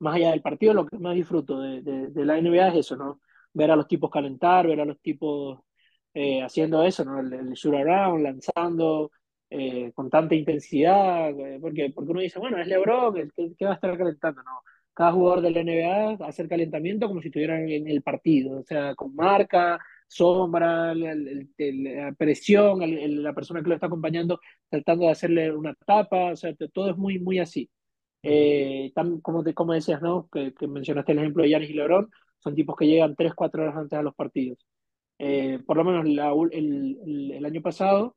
[0.00, 2.96] más allá del partido, lo que más disfruto de, de, de la NBA es eso,
[2.96, 3.20] ¿no?
[3.54, 5.60] Ver a los tipos calentar, ver a los tipos
[6.14, 7.20] eh, haciendo eso, ¿no?
[7.20, 9.10] El, el shoot around, lanzando
[9.50, 13.64] eh, con tanta intensidad, eh, porque, porque uno dice, bueno, es LeBron, el que, que
[13.64, 14.50] va a estar calentando, ¿no?
[14.92, 18.64] Cada jugador de la NBA hace el calentamiento como si estuvieran en el partido, o
[18.64, 22.80] sea, con marca, sombra, el- el- la presión,
[23.24, 26.96] la persona que lo está acompañando tratando de hacerle una tapa, o sea, todo es
[26.96, 27.68] muy, muy así.
[28.22, 30.28] Eh, tam- como, te- como decías, ¿no?
[30.32, 32.10] Que, que mencionaste el ejemplo de Giannis y LeBron,
[32.44, 34.58] son tipos que llegan 3 4 horas antes a los partidos.
[35.18, 38.16] Eh, por lo menos el, año pasado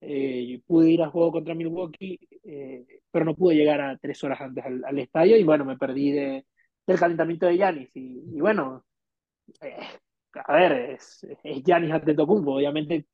[0.00, 4.40] eh, pude ir a juego contra Milwaukee, eh, pero no pude llegar a 3 horas
[4.40, 6.46] antes al, al estadio y bueno, me perdí de,
[6.86, 7.90] del calentamiento de Giannis.
[7.94, 8.84] Y, bueno,
[10.34, 13.06] a ver, es, es Giannis Antetokounmpo, obviamente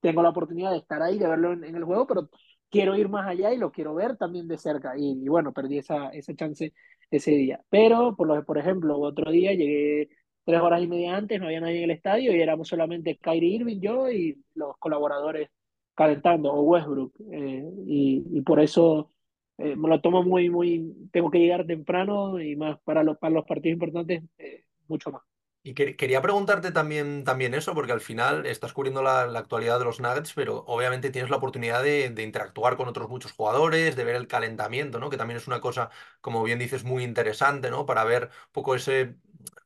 [0.00, 2.28] tengo la oportunidad de estar ahí, de verlo en, en el juego, pero
[2.70, 4.96] quiero ir más allá y lo quiero ver también de cerca.
[4.98, 6.72] Y, y bueno, perdí esa, esa chance
[7.16, 7.60] ese día.
[7.70, 10.08] Pero, por, lo, por ejemplo, otro día llegué
[10.44, 13.56] tres horas y media antes, no había nadie en el estadio y éramos solamente Kyrie
[13.56, 15.50] Irving, yo y los colaboradores
[15.94, 17.14] calentando, o Westbrook.
[17.32, 19.12] eh, y, por eso
[19.58, 23.34] eh, me lo tomo muy, muy, tengo que llegar temprano y más para los, para
[23.34, 25.22] los partidos importantes, eh, mucho más.
[25.66, 29.78] Y que- quería preguntarte también, también eso, porque al final estás cubriendo la, la actualidad
[29.78, 33.96] de los Nuggets, pero obviamente tienes la oportunidad de, de interactuar con otros muchos jugadores,
[33.96, 35.08] de ver el calentamiento, ¿no?
[35.08, 35.88] Que también es una cosa,
[36.20, 37.86] como bien dices, muy interesante, ¿no?
[37.86, 39.14] Para ver un poco ese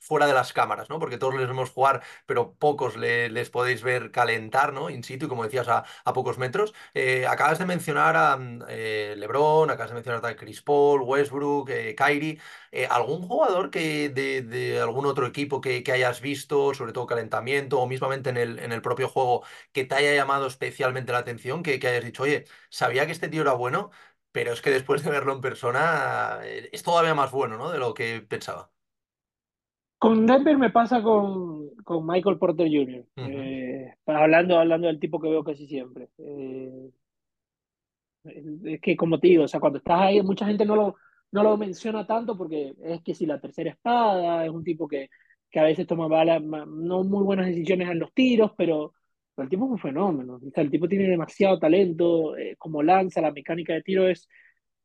[0.00, 0.98] fuera de las cámaras, ¿no?
[0.98, 4.90] Porque todos les vemos jugar, pero pocos le- les podéis ver calentar, ¿no?
[4.90, 6.74] In situ, como decías, a, a pocos metros.
[6.94, 11.70] Eh, acabas de mencionar a mm, eh, LeBron, acabas de mencionar a Chris Paul, Westbrook,
[11.70, 12.38] eh, Kyrie.
[12.72, 17.06] Eh, ¿algún jugador que de, de algún otro equipo que, que hayas visto, sobre todo
[17.06, 21.18] calentamiento o mismamente en el, en el propio juego, que te haya llamado especialmente la
[21.18, 23.90] atención, que, que hayas dicho, oye, sabía que este tío era bueno,
[24.32, 27.70] pero es que después de verlo en persona es todavía más bueno, ¿no?
[27.70, 28.70] De lo que pensaba.
[29.98, 35.20] Con Denver me pasa con, con Michael Porter Jr., Ujú, eh, hablando, hablando del tipo
[35.20, 36.08] que veo casi siempre.
[36.18, 36.90] Eh,
[38.24, 40.96] es que como te digo, o sea, cuando estás ahí, mucha gente no lo,
[41.32, 45.08] no lo menciona tanto porque es que si la tercera espada, es un tipo que,
[45.50, 48.92] que a veces toma bala- ma- no muy buenas decisiones en los tiros, pero,
[49.34, 50.34] pero el tipo es un fenómeno.
[50.36, 54.28] O sea, el tipo tiene demasiado talento, eh, como lanza, la mecánica de tiro es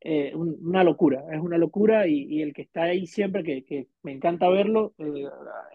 [0.06, 3.64] eh, un, una locura, es una locura y, y, el que está ahí siempre, que,
[3.64, 5.30] que me encanta verlo, eh,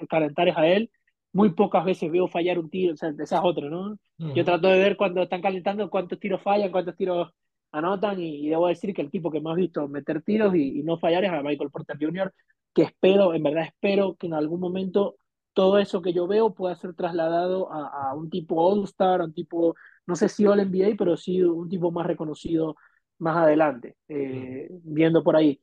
[0.09, 0.91] calentar es a él.
[1.33, 3.93] Muy pocas veces veo fallar un tiro, o sea, esa es otra, ¿no?
[3.93, 4.35] Uh -huh.
[4.35, 7.33] Yo trato de ver cuando están calentando cuántos tiros fallan, cuántos tiros
[7.73, 10.83] anotan y, y, debo decir que el tipo que más visto meter tiros y, y,
[10.83, 12.33] no fallar es a Michael Porter Jr.,
[12.75, 15.17] que espero, en verdad espero que en algún momento
[15.55, 19.33] todo eso que yo veo pueda ser trasladado a, a un tipo All-Star, a un
[19.33, 19.75] tipo,
[20.07, 22.77] no sé si All-NBA, pero sí un tipo más reconocido
[23.19, 25.61] más adelante, eh, viendo por ahí.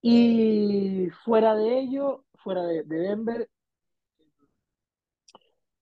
[0.00, 3.48] Y fuera de ello, fuera de, de, Denver,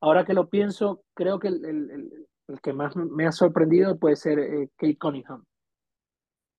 [0.00, 4.16] ahora que lo pienso, creo que el, el, el que más me ha sorprendido puede
[4.16, 5.44] ser eh, Kate Cunningham.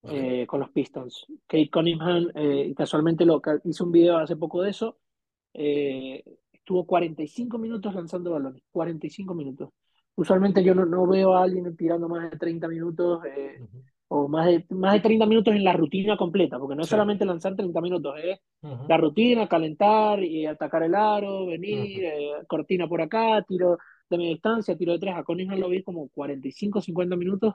[0.04, 1.26] Eh, con los Pistons.
[1.46, 4.98] Kate Cunningham, eh, casualmente lo, hizo un video hace poco de eso,
[5.54, 9.70] eh, estuvo 45 minutos lanzando balones, 45 minutos.
[10.16, 14.28] Usualmente yo no, no veo a alguien tirando más de 30 minutos uh -huh o
[14.28, 16.90] más de, más de 30 minutos en la rutina completa, porque no es sí.
[16.90, 18.88] solamente lanzar 30 minutos, es uh -huh.
[18.88, 22.42] la rutina, calentar y atacar el aro, venir, uh -huh.
[22.42, 23.78] eh, cortina por acá, tiro
[24.10, 25.14] de media distancia, tiro de tres.
[25.14, 27.54] A Cunningham lo vi como 45, 50 minutos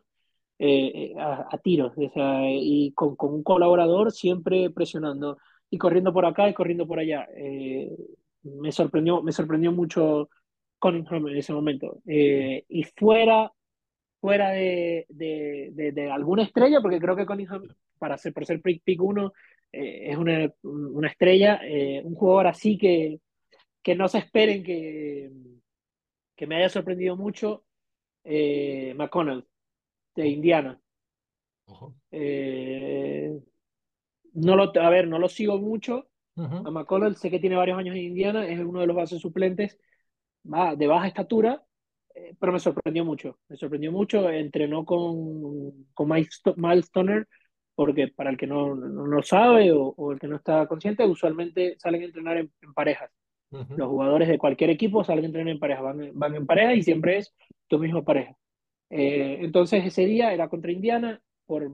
[0.58, 5.38] eh, a, a, tiros, o sea, y con, con, un colaborador siempre presionando
[5.70, 7.28] y corriendo por acá y corriendo por allá.
[7.38, 7.96] Eh,
[8.44, 10.30] me sorprendió, me sorprendió mucho
[10.80, 12.02] Cunningham en ese momento.
[12.08, 13.52] Eh, y fuera
[14.28, 17.64] fuera de, de, de, de, alguna estrella, porque creo que Cunningham,
[17.98, 19.32] para ser, por ser pick, pick 1,
[19.72, 23.22] eh, es una, una estrella, eh, un jugador así que,
[23.82, 25.32] que no se esperen que,
[26.36, 27.64] que me haya sorprendido mucho,
[28.26, 29.46] eh, McConnell,
[30.14, 30.78] de Indiana.
[31.68, 33.44] Uh -huh.
[34.34, 36.10] no lo, a ver, no lo sigo mucho.
[36.36, 36.68] Uh -huh.
[36.68, 39.80] A McConnell sé que tiene varios años en Indiana, es uno de los bases suplentes
[40.44, 41.64] va, de baja estatura,
[42.40, 47.28] pero me sorprendió mucho, me sorprendió mucho, entrenó con, con Miles Stoner,
[47.76, 51.06] porque para el que no, no, no sabe o, o, el que no está consciente,
[51.06, 53.12] usualmente salen a entrenar en, en parejas.
[53.52, 53.78] Uh -huh.
[53.78, 56.84] Los jugadores de cualquier equipo salen a entrenar en pareja, van, van en pareja y
[56.84, 57.34] siempre es
[57.68, 58.36] tu misma pareja.
[58.90, 61.72] Eh, entonces ese día era contra Indiana, por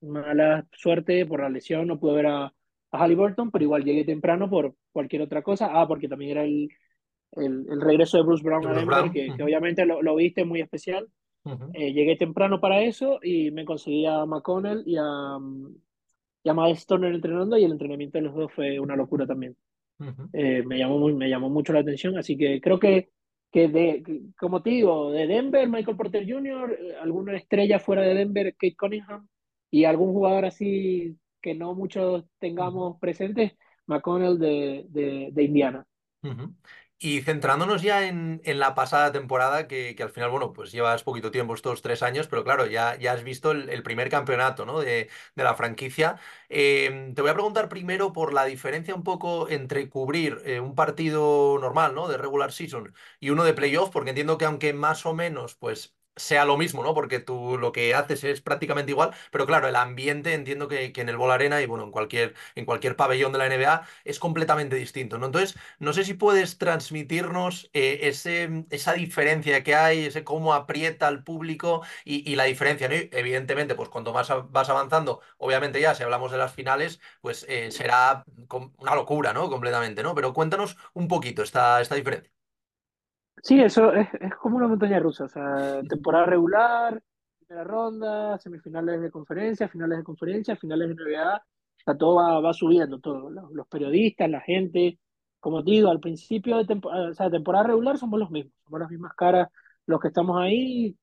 [0.00, 2.52] mala suerte, por la lesión, no pude ver a, a
[2.98, 5.68] Halliburton, pero igual llegué temprano por cualquier otra cosa.
[5.72, 6.68] Ah, porque también era el,
[7.32, 9.12] el, el, regreso de Bruce Brown Bruce a Denver, Brown.
[9.12, 11.08] Que, que, obviamente lo, lo, viste muy especial.
[11.44, 11.70] Uh -huh.
[11.72, 15.38] eh, llegué temprano para eso y me conseguí a McConnell y a,
[16.42, 19.56] y a Miles Turner entrenando y el entrenamiento de los dos fue una locura también.
[19.98, 20.28] Uh -huh.
[20.32, 23.10] eh, me, llamó, me llamó mucho la atención, así que creo que,
[23.50, 28.02] que, de, que, como te digo, de Denver, Michael Porter Jr., eh, alguna estrella fuera
[28.02, 29.26] de Denver, Kate Cunningham,
[29.70, 33.52] y algún jugador así que no muchos tengamos presentes,
[33.86, 35.86] McConnell de, de, de Indiana.
[36.22, 36.54] Uh -huh.
[37.02, 41.02] Y centrándonos ya en, en la pasada temporada, que, que, al final, bueno, pues llevas
[41.02, 44.80] poquito tiempo, estos tres años, pero claro, ya, ya has visto el, primer campeonato ¿no?
[44.80, 46.20] de, de, la franquicia.
[46.50, 50.74] Eh, te voy a preguntar primero por la diferencia un poco entre cubrir eh, un
[50.74, 52.06] partido normal, ¿no?
[52.06, 55.96] De regular season y uno de playoff, porque entiendo que aunque más o menos, pues
[56.16, 56.94] sea lo mismo, ¿no?
[56.94, 61.00] Porque tú lo que haces es prácticamente igual, pero claro, el ambiente entiendo que, que
[61.00, 64.18] en el Bol Arena y bueno, en cualquier, en cualquier pabellón de la NBA es
[64.18, 65.26] completamente distinto, ¿no?
[65.26, 71.06] Entonces, no sé si puedes transmitirnos eh, ese, esa diferencia que hay, ese cómo aprieta
[71.08, 72.94] al público y, y la diferencia, ¿no?
[72.94, 77.70] Evidentemente, pues cuanto más vas avanzando, obviamente ya si hablamos de las finales, pues eh,
[77.70, 78.24] será
[78.78, 79.48] una locura, ¿no?
[79.50, 80.14] Completamente, ¿no?
[80.14, 82.39] Pero cuéntanos un poquito esta, esta diferencia.
[83.42, 87.02] Sí, eso es, es como una montaña rusa, o sea, temporada regular,
[87.38, 91.40] primera ronda, semifinales de conferencia, finales de conferencia, finales de NBA, o
[91.84, 94.98] sea, todo va, va subiendo, todo, los, periodistas, la gente,
[95.40, 98.80] como te digo, al principio de temporada, o sea, temporada regular somos los mismos, somos
[98.80, 99.48] las mismas caras,
[99.86, 100.96] los que estamos ahí,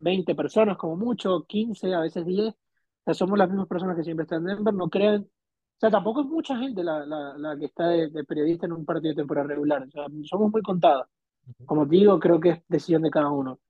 [0.00, 2.56] 20 personas como mucho, 15, a veces 10, o
[3.04, 6.22] sea, somos las mismas personas que siempre están en Denver, no crean, o sea, tampoco
[6.22, 9.16] es mucha gente la, la, la que está de, de periodista en un partido de
[9.22, 11.06] temporada regular, o sea, somos muy contados.
[11.64, 13.60] Como digo, creo que es decisión de cada uno.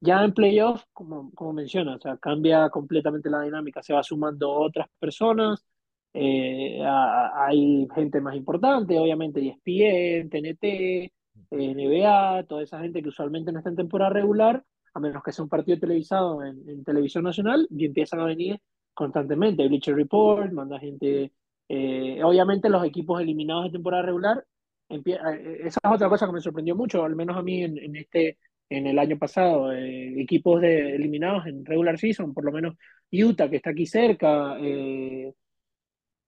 [0.00, 4.50] Ya en playoff, como, como menciona, o sea, cambia completamente la dinámica, se va sumando
[4.52, 5.64] otras personas,
[6.12, 11.12] eh, a, hay gente más importante, obviamente ESPN, TNT,
[11.50, 14.64] NBA, toda esa gente que usualmente no está en temporada regular,
[14.94, 18.60] a menos que sea un partido televisado en, en televisión nacional, y empiezan a venir
[18.94, 19.66] constantemente.
[19.68, 21.32] Bleacher Report, manda gente,
[21.68, 24.44] eh, obviamente los equipos eliminados de temporada regular
[24.88, 28.38] esa es otra cosa que me sorprendió mucho, al menos a mí en, en este,
[28.68, 32.74] en el año pasado, eh, equipos de, eliminados en regular season, por lo menos
[33.12, 35.32] Utah, que está aquí cerca, eh,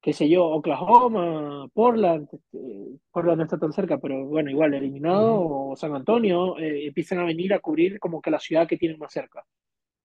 [0.01, 5.41] qué sé yo, Oklahoma, Portland, eh, Portland no está tan cerca, pero bueno, igual eliminado,
[5.71, 8.99] o San Antonio, eh, empiezan a venir a cubrir como que la ciudad que tienen
[8.99, 9.45] más cerca.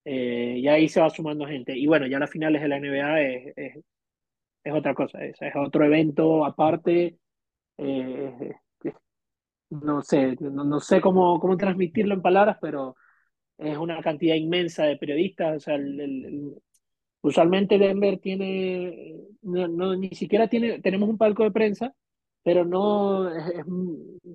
[0.05, 1.77] eh, y ahí se va sumando gente.
[1.77, 3.77] Y bueno, ya las finales de la NBA es, es,
[4.63, 7.17] es otra cosa, es, es, otro evento aparte.
[7.77, 8.53] Eh,
[9.69, 12.95] no sé, no, no, sé cómo, cómo transmitirlo en palabras, pero
[13.57, 15.57] es una cantidad inmensa de periodistas.
[15.57, 15.77] O sea,
[17.21, 21.93] usualmente Denver tiene, no, no, ni siquiera tiene, tenemos un palco de prensa,
[22.43, 23.29] pero no,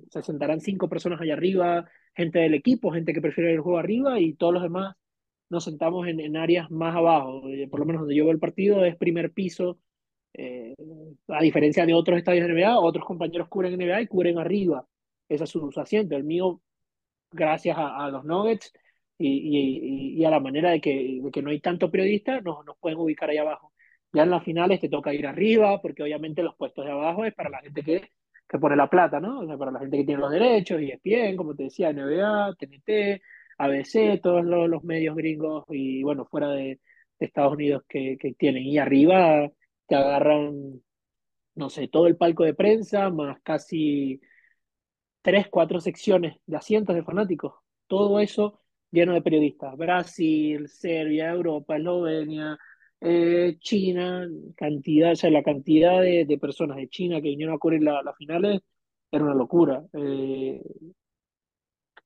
[0.09, 1.85] se sentarán cinco personas allá arriba,
[2.15, 4.95] gente del equipo, gente que prefiere el juego arriba y todos los demás
[5.49, 7.41] nos sentamos en, en áreas más abajo.
[7.71, 9.79] Por lo menos donde yo veo el partido es primer piso.
[10.33, 10.75] Eh,
[11.27, 14.85] a diferencia de otros estadios de NBA, otros compañeros cubren NBA y cubren arriba.
[15.27, 16.15] Ese es su, su asiento.
[16.15, 16.61] El mío,
[17.31, 18.73] gracias a, a los Nuggets
[19.17, 22.65] y, y, y, a la manera de que, de que no hay tanto periodista, nos,
[22.65, 23.73] nos pueden ubicar ahí abajo.
[24.13, 27.33] Ya en las finales te toca ir arriba, porque obviamente los puestos de abajo es
[27.33, 28.09] para la gente que,
[28.47, 29.41] que pone la plata, ¿no?
[29.41, 33.21] O sea, para la gente que tiene los derechos, ESPN, como te decía, NBA, TNT,
[33.59, 36.79] ABC, todos los, los medios gringos y bueno, fuera de,
[37.19, 38.63] de Estados Unidos que, que, tienen.
[38.63, 39.49] Y arriba
[39.89, 40.81] te agarran,
[41.55, 44.21] no sé, todo el palco de prensa, más casi
[45.21, 47.53] tres, cuatro secciones de asientos de fanáticos.
[47.87, 48.61] Todo eso
[48.91, 49.75] lleno de periodistas.
[49.77, 52.57] Brasil, Serbia, Europa, Eslovenia,
[53.01, 57.59] eh, China, cantidad, o sea, la cantidad de, de, personas de China que vinieron a
[57.59, 58.61] cubrir las la finales
[59.11, 59.83] era una locura.
[59.93, 60.61] Eh,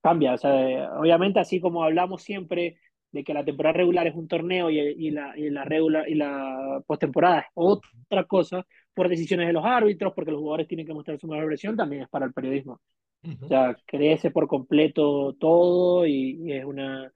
[0.02, 2.78] cambia, o sea, obviamente así como hablamos siempre
[3.14, 6.16] de que la temporada regular es un torneo y, y la, y la, regular, y
[6.16, 10.94] la postemporada es otra cosa por decisiones de los árbitros, porque los jugadores tienen que
[10.94, 12.82] mostrar su mejor versión, también es para el periodismo.
[13.24, 13.46] Uh -huh.
[13.46, 17.12] O sea, crece por completo todo y, y, es, una,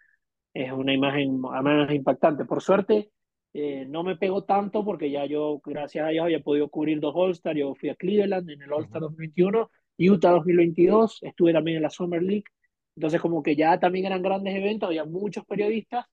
[0.54, 2.46] es una imagen más impactante.
[2.46, 3.10] Por suerte,
[3.54, 7.14] eh, no me pegó tanto porque ya yo, gracias a Dios, había podido cubrir dos
[7.16, 7.56] All-Star.
[7.58, 12.22] Yo fui a Cleveland en el All-Star 2021, Utah 2022, estuve también en la Summer
[12.22, 12.44] League.
[12.98, 16.06] Entonces, como que ya también eran grandes eventos, había muchos periodistas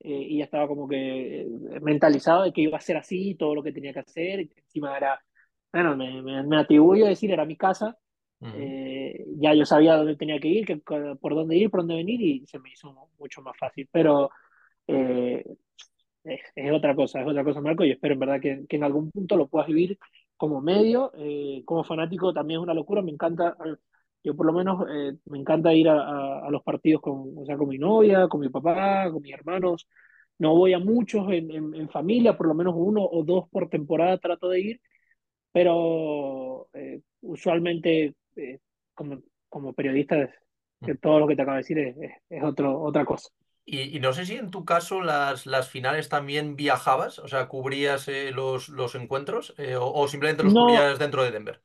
[0.00, 1.46] eh, y ya estaba como que eh,
[1.82, 4.40] mentalizado de que iba a ser así, todo lo que tenía que hacer.
[4.40, 5.20] Y encima era,
[5.72, 7.98] bueno, me, me, me atribuyo a decir, era mi casa.
[8.40, 8.52] Uh -huh.
[8.56, 12.20] eh, ya yo sabía dónde tenía que ir, que, por dónde ir, por dónde venir
[12.22, 13.88] y se me hizo mucho más fácil.
[13.92, 14.30] Pero
[14.86, 15.44] eh,
[16.24, 18.84] es, es, otra cosa, es otra cosa, Marco, y espero en verdad que, que en
[18.84, 19.98] algún punto lo puedas vivir
[20.36, 23.56] como medio, eh, como fanático también es una locura, me encanta,
[24.24, 27.44] yo por lo menos eh, me encanta ir a, a, a, los partidos con, o
[27.44, 29.86] sea, con mi novia, con mi papá, con mis hermanos,
[30.38, 33.68] no voy a muchos en, en, en familia, por lo menos uno o dos por
[33.68, 34.80] temporada trato de ir,
[35.52, 38.58] pero eh, usualmente eh,
[38.94, 40.30] como, como periodista
[40.84, 43.28] que todo lo que te acabo de decir es, es, es otro, otra cosa.
[43.66, 47.48] Y, y, no sé si en tu caso las, las finales también viajabas, o sea,
[47.48, 51.62] cubrías eh, los, los encuentros eh, o, o, simplemente los no, cubrías dentro de Denver.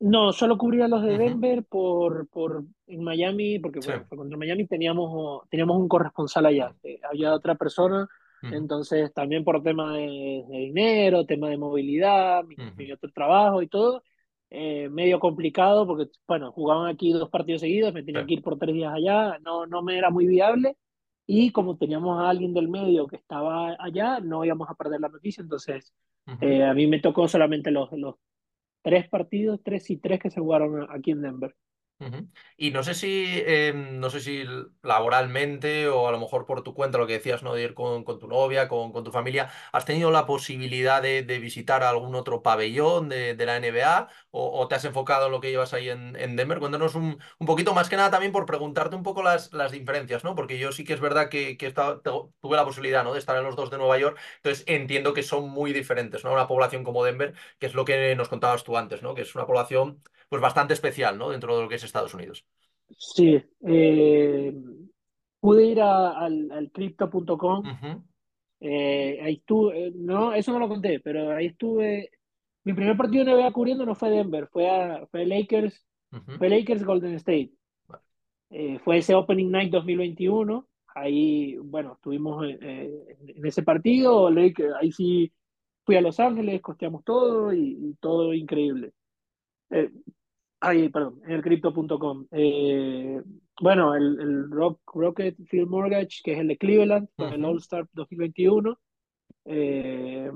[0.00, 1.18] No, solo cubría los de uh -huh.
[1.18, 3.90] Denver por, por en Miami, porque sí.
[3.90, 8.02] bueno, contra Miami teníamos, teníamos un corresponsal allá, eh, había otra persona,
[8.42, 8.56] uh -huh.
[8.56, 12.76] entonces también por tema de, de, dinero, tema de movilidad, mi, uh -huh.
[12.76, 14.02] mi otro trabajo y todo,
[14.50, 18.58] eh, medio complicado porque, bueno, jugaban aquí dos partidos seguidos, me tenía que ir por
[18.58, 20.76] tres días allá, no, no me era muy viable
[21.26, 25.08] y como teníamos a alguien del medio que estaba allá, no íbamos a perder la
[25.08, 25.94] noticia, entonces
[26.40, 28.16] eh, a mí me tocó solamente los, los
[28.84, 31.56] tres partidos, tres y tres que se jugaron aquí en Denver.
[32.56, 34.44] Y no sé si, eh, no sé si
[34.82, 37.54] laboralmente o a lo mejor por tu cuenta, lo que decías, ¿no?
[37.54, 41.22] De ir con, con tu novia, con, con, tu familia, ¿has tenido la posibilidad de,
[41.22, 45.40] de visitar algún otro pabellón de, de la NBA o, te has enfocado en lo
[45.40, 46.58] que llevas ahí en, en Denver?
[46.58, 50.24] Cuéntanos un, un, poquito más que nada también por preguntarte un poco las, las diferencias,
[50.24, 50.34] ¿no?
[50.34, 53.12] Porque yo sí que es verdad que, que estaba, tuve la posibilidad, ¿no?
[53.14, 56.32] De estar en los dos de Nueva York, entonces entiendo que son muy diferentes, ¿no?
[56.32, 59.14] Una población como Denver, que es lo que nos contabas tú antes, ¿no?
[59.14, 60.02] Que es una población
[60.34, 61.30] pues bastante especial, ¿no?
[61.30, 62.44] Dentro de lo que es Estados Unidos.
[62.98, 64.52] Sí, eh,
[65.40, 68.04] pude ir a, al, al crypto.com, uh -huh.
[68.60, 72.10] eh, ahí estuve, no, eso no lo conté, pero ahí estuve,
[72.64, 76.38] mi primer partido de NBA cubriendo no fue Denver, fue, a, fue Lakers, uh -huh.
[76.38, 77.52] fue Lakers Golden State,
[77.86, 78.02] vale.
[78.50, 82.90] eh, fue ese Opening Night 2021, ahí, bueno, estuvimos eh,
[83.26, 85.32] en ese partido, Lakers, ahí sí
[85.84, 88.92] fui a Los Ángeles, costeamos todo y, y todo increíble.
[89.70, 89.90] Eh,
[90.66, 92.26] Ay, perdón, en el crypto.com.
[92.30, 93.20] Eh,
[93.60, 97.34] bueno, el, el Rock, Rocket Field Mortgage, que es el de Cleveland, uh -huh.
[97.34, 98.78] el All-Star 2021.
[99.44, 100.30] Eh,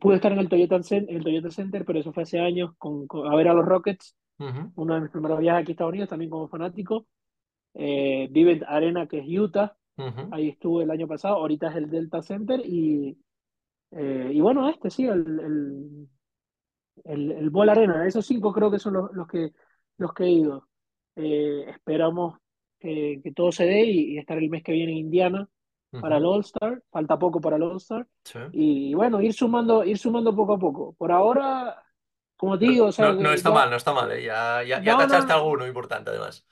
[0.00, 3.08] pude estar en el, Toyota, en el Toyota Center, pero eso fue hace años, con,
[3.08, 4.16] con a ver a los Rockets.
[4.38, 4.72] Uh -huh.
[4.76, 7.06] Uno de mis primeros viajes aquí a Estados Unidos, también como fanático.
[7.74, 9.76] Eh, Vive Arena, que es Utah.
[9.96, 10.28] Uh -huh.
[10.30, 11.36] Ahí estuve el año pasado.
[11.36, 12.60] Ahorita es el Delta Center.
[12.64, 13.18] Y,
[13.90, 16.08] eh, y bueno, este sí, el, el,
[17.04, 18.06] el, el Ball Arena.
[18.06, 19.52] Esos cinco creo que son los, los que
[19.98, 20.68] los que he ido.
[21.16, 22.38] Eh, esperamos
[22.78, 25.48] que, que, todo se dé y, y, estar el mes que viene en Indiana,
[26.00, 26.24] para el.
[26.24, 28.38] All-Star, falta poco para el All-Star, Sí.
[28.52, 30.94] y bueno, ir sumando, ir sumando poco a poco.
[30.94, 31.82] Por ahora,
[32.36, 34.24] como te No, digo, o sea, no, no está ya, mal, no está mal, ¿eh?
[34.24, 36.46] Ya, ya, ya no, no, tachaste no, alguno importante, además.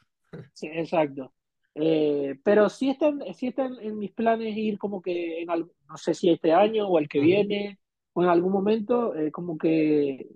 [0.52, 1.32] sí, exacto.
[1.74, 6.14] Eh, pero sí están, sí están en mis planes ir como que en no sé
[6.14, 7.78] si este año o el que viene,
[8.12, 10.28] o en algún momento, eh, como que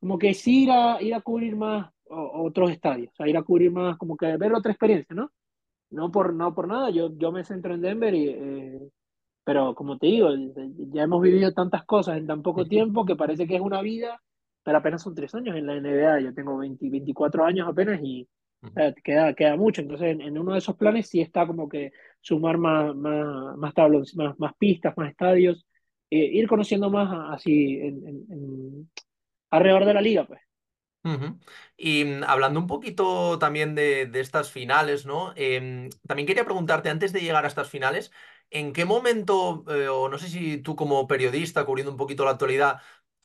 [0.00, 3.36] como que sí ir a, ir a cubrir más o- otros estadios, o sea, ir
[3.36, 5.30] a cubrir más, como que ver otra experiencia, ¿no?
[5.90, 8.80] No por, no por nada, yo, yo me centro en Denver, y, eh,
[9.44, 10.28] pero como te digo,
[10.92, 14.20] ya hemos vivido tantas cosas en tan poco tiempo que parece que es una vida,
[14.62, 18.28] pero apenas son tres años en la NBA, yo tengo 20, 24 años apenas y
[18.76, 21.92] eh, queda, queda mucho, entonces en, en uno de esos planes sí está como que
[22.20, 25.66] sumar más, más, más tablones, más, más pistas, más estadios,
[26.10, 28.90] eh, ir conociendo más así en- en-
[29.50, 30.40] alrededor de la liga, pues.
[31.76, 35.32] Y mm, hablando un poquito también de, de estas finales, ¿no?
[35.36, 38.12] Em, también quería preguntarte, antes de llegar a estas finales,
[38.50, 42.32] ¿en qué momento, eh, o no sé si tú como periodista, cubriendo un poquito la
[42.32, 42.80] actualidad,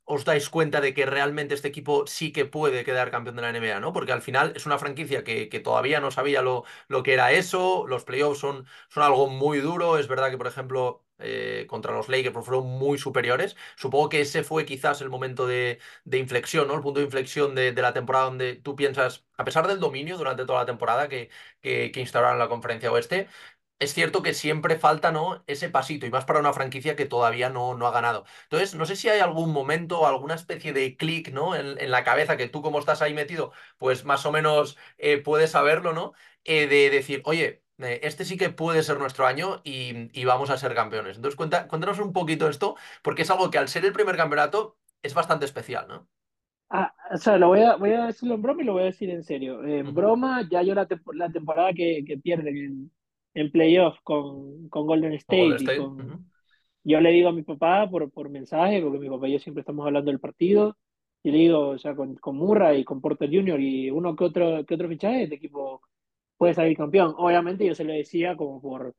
[0.07, 3.49] os dais cuenta de que realmente este equipo sí que puede quedar campeón de la
[3.49, 3.91] NBA, ¿no?
[3.93, 7.31] Porque al final es una franquicia que, que todavía no sabía lo, lo que era
[7.31, 11.93] eso, los playoffs son, son algo muy duro, es verdad que, por ejemplo, eh, contra
[11.93, 16.67] los Lakers fueron muy superiores, supongo que ese fue quizás el momento de, de inflexión,
[16.67, 16.75] ¿no?
[16.75, 20.17] El punto de inflexión de, de la temporada donde tú piensas, a pesar del dominio
[20.17, 21.29] durante toda la temporada que,
[21.61, 23.27] que, instauraron la conferencia oeste,
[23.79, 25.43] es cierto que siempre falta, ¿no?
[25.47, 28.25] ese pasito, y más para una franquicia que todavía no, no ha ganado.
[28.43, 31.55] Entonces, no sé si hay algún momento alguna especie de clic, ¿no?
[31.55, 35.17] En, en la cabeza que tú, como estás ahí metido, pues más o menos eh,
[35.17, 36.13] puedes saberlo, ¿no?
[36.45, 40.57] Eh, de decir, oye, este sí que puede ser nuestro año y, y vamos a
[40.57, 41.17] ser campeones.
[41.17, 44.77] Entonces, cuenta, cuéntanos un poquito esto, porque es algo que al ser el primer campeonato
[45.03, 46.07] es bastante especial, ¿no?
[46.69, 48.85] Ah, o sea, lo voy a, voy a decirlo en broma y lo voy a
[48.85, 49.63] decir en serio.
[49.63, 49.93] En Ujú.
[49.93, 52.91] broma, ya yo la, tempo- la temporada que, que pierden en,
[53.35, 55.91] en playoff con, con Golden Con Golden State y State.
[55.95, 55.95] con...
[55.99, 56.25] Ujú.
[56.83, 59.61] Yo le digo a mi papá por, por mensaje, porque mi papá y yo siempre
[59.61, 60.77] estamos hablando del partido,
[61.23, 63.59] y le digo, o sea, con, con Murray y con Porter Jr.
[63.61, 65.81] y uno que otro, que otro fichaje, este equipo
[66.37, 67.13] puede salir campeón.
[67.17, 68.95] Obviamente yo se lo decía como por,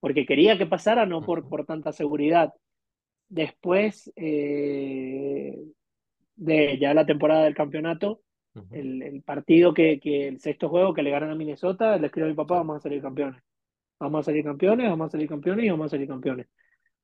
[0.00, 2.52] porque quería que pasara, no por, por tanta seguridad.
[3.28, 5.56] Después, eh,
[6.36, 8.22] de ya la temporada del campeonato,
[8.70, 12.26] el, el partido que, que, el sexto juego que le ganan a Minnesota, le escribo
[12.26, 13.42] a mi papá, vamos a salir campeones.
[13.98, 16.48] Vamos a salir campeones, vamos a salir campeones y vamos a salir campeones.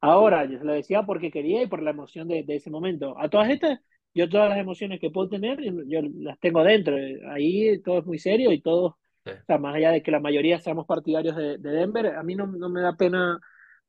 [0.00, 3.18] Ahora, yo se lo decía porque quería y por la emoción de, de ese momento.
[3.18, 3.80] A todas estas,
[4.14, 6.96] yo todas las emociones que puedo tener, yo, yo las tengo dentro.
[7.30, 8.98] Ahí todo es muy serio y todo,
[9.36, 9.44] o Sí.
[9.46, 12.46] sea, más allá de que la mayoría seamos partidarios de, de Denver, a mí no,
[12.46, 13.38] no me da pena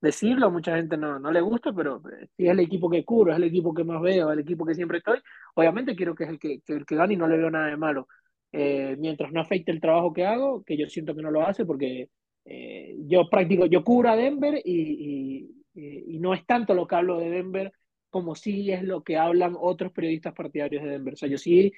[0.01, 3.31] decirlo, mucha gente no, no le gusta, pero eh, si es el equipo que curo,
[3.31, 5.19] es el equipo que más veo, el equipo que siempre estoy,
[5.55, 7.67] obviamente quiero que es el que, que el que gane y no le veo nada
[7.67, 8.07] de malo.
[8.51, 11.65] Eh, mientras no afecte el trabajo que hago, que yo siento que no lo hace
[11.65, 12.09] porque
[12.45, 16.95] eh, yo practico, yo cubro a Denver y, y, y, no es tanto lo que
[16.95, 17.71] hablo de Denver
[18.09, 21.13] como sí es lo que hablan otros periodistas partidarios de Denver.
[21.13, 21.71] O sea, yo sí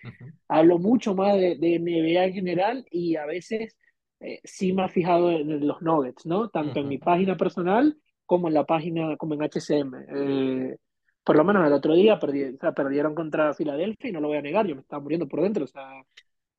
[0.48, 3.78] hablo mucho más de, de NBA en general y a veces
[4.22, 6.50] eh, sí me he fijado en, los Nuggets, ¿no?
[6.50, 9.96] Tanto en mi página personal como en la página, como en HCM.
[10.16, 10.78] Eh,
[11.24, 14.28] por lo menos el otro día perdí, o sea, perdieron contra Filadelfia y no lo
[14.28, 15.66] voy a negar, yo me estaba muriendo por dentro.
[15.66, 15.90] O sea,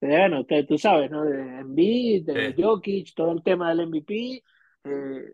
[0.01, 1.25] bueno, usted, tú sabes, ¿no?
[1.25, 2.63] De Embiid, de Sí.
[2.63, 4.43] Jokic, todo el tema del MVP.
[4.85, 5.33] Eh,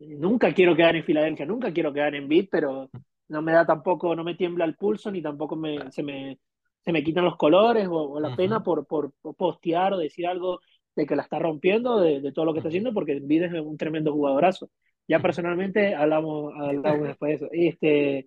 [0.00, 2.90] nunca quiero quedar en Filadelfia, nunca quiero quedar en Embiid, pero
[3.28, 6.38] no me da tampoco, no me tiembla el pulso ni tampoco me, se, me,
[6.80, 10.60] se me quitan los colores o, o la pena por, por, postear o decir algo
[10.94, 13.52] de que la está rompiendo, de, de todo lo que está haciendo, porque Embiid es
[13.52, 14.70] un tremendo jugadorazo.
[15.08, 17.48] Ya personalmente hablamos, hablamos después de eso.
[17.52, 18.26] Este,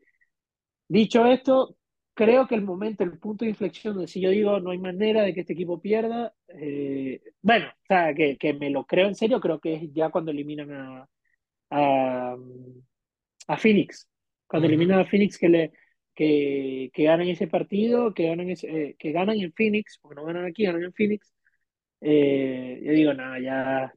[0.90, 1.76] Dicho esto,
[2.14, 5.24] creo que el momento, el punto de inflexión donde si yo digo no hay manera
[5.24, 9.16] de que este equipo pierda, eh, bueno, o sea, que, que, me lo creo en
[9.16, 11.10] serio, creo que es ya cuando eliminan a,
[11.70, 12.36] a,
[13.48, 14.08] a Phoenix.
[14.48, 15.72] Cuando eliminan a Phoenix que, le,
[16.16, 20.26] que, que ganan ese partido, que ganan, ese, eh, que ganan en Phoenix, porque no
[20.26, 21.34] ganan aquí, ganan en Phoenix,
[22.02, 23.94] eh, yo digo, nada, ya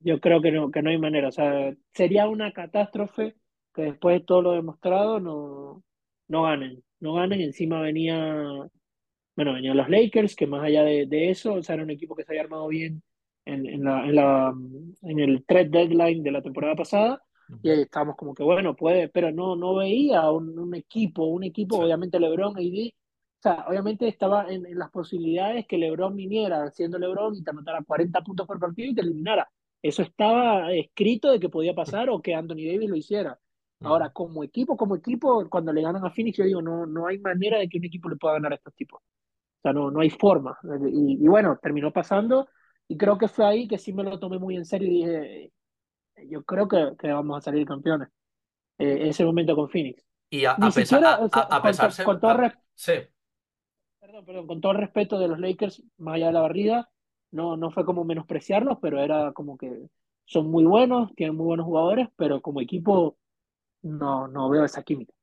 [0.00, 1.28] yo creo que no, que no hay manera.
[1.28, 3.36] O sea, sería una catástrofe
[3.74, 5.82] que después de todo lo demostrado no,
[6.28, 6.84] no ganen.
[7.00, 7.40] No ganen.
[7.40, 8.44] Encima venía,
[9.36, 12.14] bueno, venían los Lakers, que más allá de, de eso, o sea, era un equipo
[12.14, 13.02] que se había armado bien
[13.44, 14.54] en, en la, en la,
[15.02, 17.22] en el trade deadline de la temporada pasada.
[17.62, 21.44] Y ahí estábamos como que, bueno, puede, pero no, no veía un, un equipo, un
[21.44, 21.82] equipo, Sí.
[21.82, 22.92] obviamente LeBron, AD,
[23.38, 27.82] o sea, obviamente estaba en, las posibilidades que LeBron viniera siendo LeBron y te anotara
[27.84, 29.50] 40 puntos por partido y te eliminara.
[29.82, 33.38] Eso estaba escrito de que podía pasar o que Anthony Davis lo hiciera.
[33.82, 37.18] Ahora, como equipo, como equipo, cuando le ganan a Phoenix, yo digo, no, no hay
[37.18, 39.02] manera de que un equipo le pueda ganar a estos tipos.
[39.02, 40.58] O sea, no, no hay forma.
[40.90, 42.48] Y, y bueno, terminó pasando
[42.88, 45.52] y creo que fue ahí que sí me lo tomé muy en serio y dije,
[46.28, 48.08] yo creo que, que vamos a salir campeones.
[48.78, 50.04] Eh, ese momento con Phoenix.
[50.30, 52.32] Y a, a pesar, siquiera, a, o sea, a- a con, pesar se- con todo
[52.74, 52.92] sí.
[54.00, 56.90] perdón, perdón, con todo el respeto de los Lakers, más allá de la barrida,
[57.30, 59.88] no, no fue como menospreciarlos, pero era como que
[60.26, 63.16] son muy buenos, tienen muy buenos jugadores, pero como equipo
[63.82, 65.14] no, no veo esa química.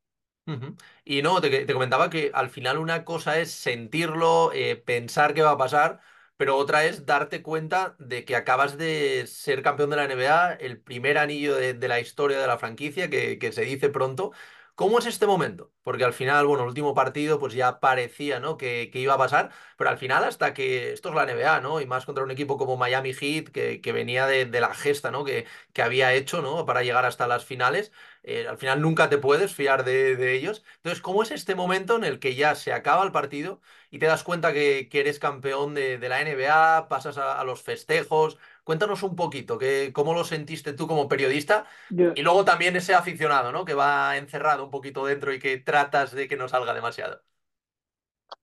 [1.06, 5.42] Y no, te, te comentaba que al final una cosa es sentirlo, eh, pensar qué
[5.42, 6.02] va a pasar,
[6.42, 10.82] pero otra es darte cuenta de que acabas de ser campeón de la NBA, el
[10.82, 14.32] primer anillo de, la historia de la franquicia, que, que se dice pronto.
[14.74, 15.72] ¿Cómo es este momento?
[15.84, 18.58] Porque al final, bueno, el último partido pues ya parecía, ¿no?
[18.58, 21.80] que, que iba a pasar, pero al final hasta que esto es la NBA, ¿no?
[21.80, 25.12] Y más contra un equipo como Miami Heat, que, que venía de, de la gesta,
[25.12, 25.24] ¿no?
[25.24, 26.66] Que, que había hecho, ¿no?
[26.66, 27.92] Para llegar hasta las finales
[28.24, 30.64] eh, al final nunca te puedes fiar de, de ellos.
[30.78, 34.06] Entonces, ¿cómo es este momento en el que ya se acaba el partido y te
[34.08, 38.38] das cuenta que, que eres campeón de, de la NBA, pasas a, a los festejos?
[38.64, 42.94] Cuéntanos un poquito, que, cómo lo sentiste tú como periodista Yo, y luego también ese
[42.94, 43.66] aficionado, ¿no?
[43.66, 47.24] Que va encerrado un poquito dentro y que tratas de que no salga demasiado.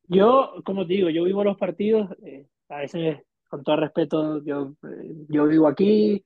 [0.09, 3.19] yo, como te digo, yo vivo los partidos, eh, a veces,
[3.49, 6.25] con todo respeto, yo, eh, yo vivo aquí,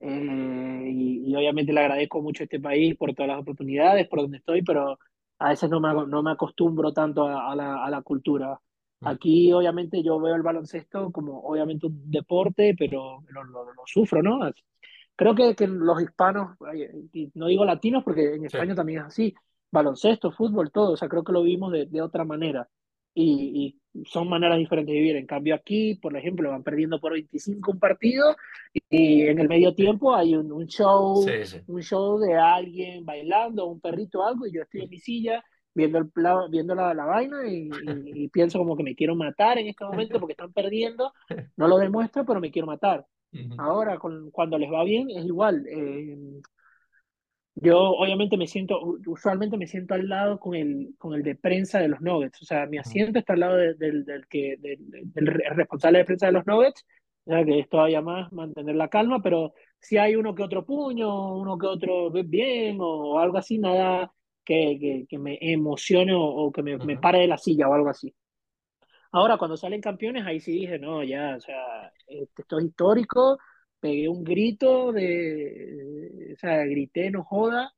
[0.00, 4.20] Eh, y, y obviamente le agradezco mucho a este país por todas las oportunidades, por
[4.22, 4.98] donde estoy, pero
[5.38, 8.60] a veces no me, no me acostumbro tanto a, a la, a la cultura.
[9.02, 13.82] Mm, Aquí obviamente yo veo el baloncesto como obviamente un deporte, pero lo, lo, lo
[13.86, 14.40] sufro, ¿no?
[15.16, 16.56] Creo que, que los hispanos,
[17.34, 18.58] no digo latinos porque en Sí.
[18.58, 19.34] España también es así,
[19.70, 22.68] baloncesto, fútbol, todo, o sea, creo que lo vimos de, de otra manera.
[23.14, 25.16] Y, y son maneras diferentes de vivir.
[25.16, 28.36] En cambio aquí, por ejemplo, van perdiendo por 25 un partido
[28.88, 31.60] y en el medio tiempo hay un, un show, Sí, sí.
[31.66, 35.44] un show de alguien bailando, un perrito o algo, y yo estoy en mi silla
[35.74, 37.54] viendo, el, pla- viendo la, la vaina y,
[38.14, 41.12] y- y pienso como que me quiero matar en este momento porque están perdiendo,
[41.56, 43.06] no lo demuestro, pero me quiero matar.
[43.32, 45.66] Ujú, Ahora, con, cuando les va bien, es igual.
[45.68, 46.16] eh,
[47.54, 51.78] yo obviamente me siento, usualmente me siento al lado con el, con el de prensa
[51.80, 52.42] de los Nuggets.
[52.42, 54.78] O sea, mi asiento está al lado de- del, del, que, del,
[55.12, 56.84] del responsable de prensa de los Nuggets.
[57.24, 60.64] O sea, que es todavía más mantener la calma, pero si hay uno que otro
[60.64, 64.12] puño, uno que otro bien o, algo así, nada
[64.44, 67.68] que, que, que me emocione o, o que me, me ujú, pare de la silla
[67.68, 68.14] o algo así.
[69.12, 73.38] Ahora, cuando salen campeones, ahí sí dije, no, ya, o sea, este, esto es histórico,
[73.80, 77.74] pegué un grito de, o sea, grité, no joda,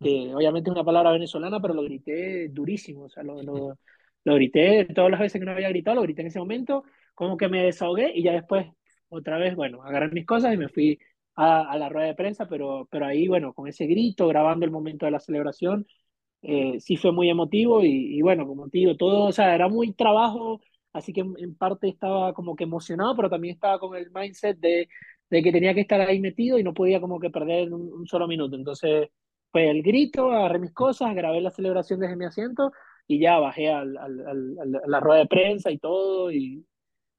[0.00, 3.78] que obviamente es una palabra venezolana, pero lo grité durísimo, o sea, lo, lo,
[4.24, 6.84] lo grité todas las veces que no había gritado, lo grité en ese momento,
[7.14, 8.66] como que me desahogué y ya después,
[9.08, 10.98] otra vez, bueno, agarré mis cosas y me fui
[11.34, 14.72] a, a la rueda de prensa, pero, pero ahí, bueno, con ese grito, grabando el
[14.72, 15.86] momento de la celebración,
[16.42, 19.68] eh, sí fue muy emotivo y, y, bueno, como te digo, todo, o sea, era
[19.68, 20.60] muy trabajo,
[20.92, 24.58] así que en, en, parte estaba como que emocionado, pero también estaba con el mindset
[24.58, 24.88] de,
[25.30, 28.26] de que tenía que estar ahí metido y no podía como que perder un, solo
[28.28, 28.56] minuto.
[28.56, 29.08] Entonces
[29.52, 32.72] fue el grito, agarré mis cosas, grabé la celebración desde mi asiento
[33.06, 36.66] y ya bajé al, al, al, a la rueda de prensa y todo y,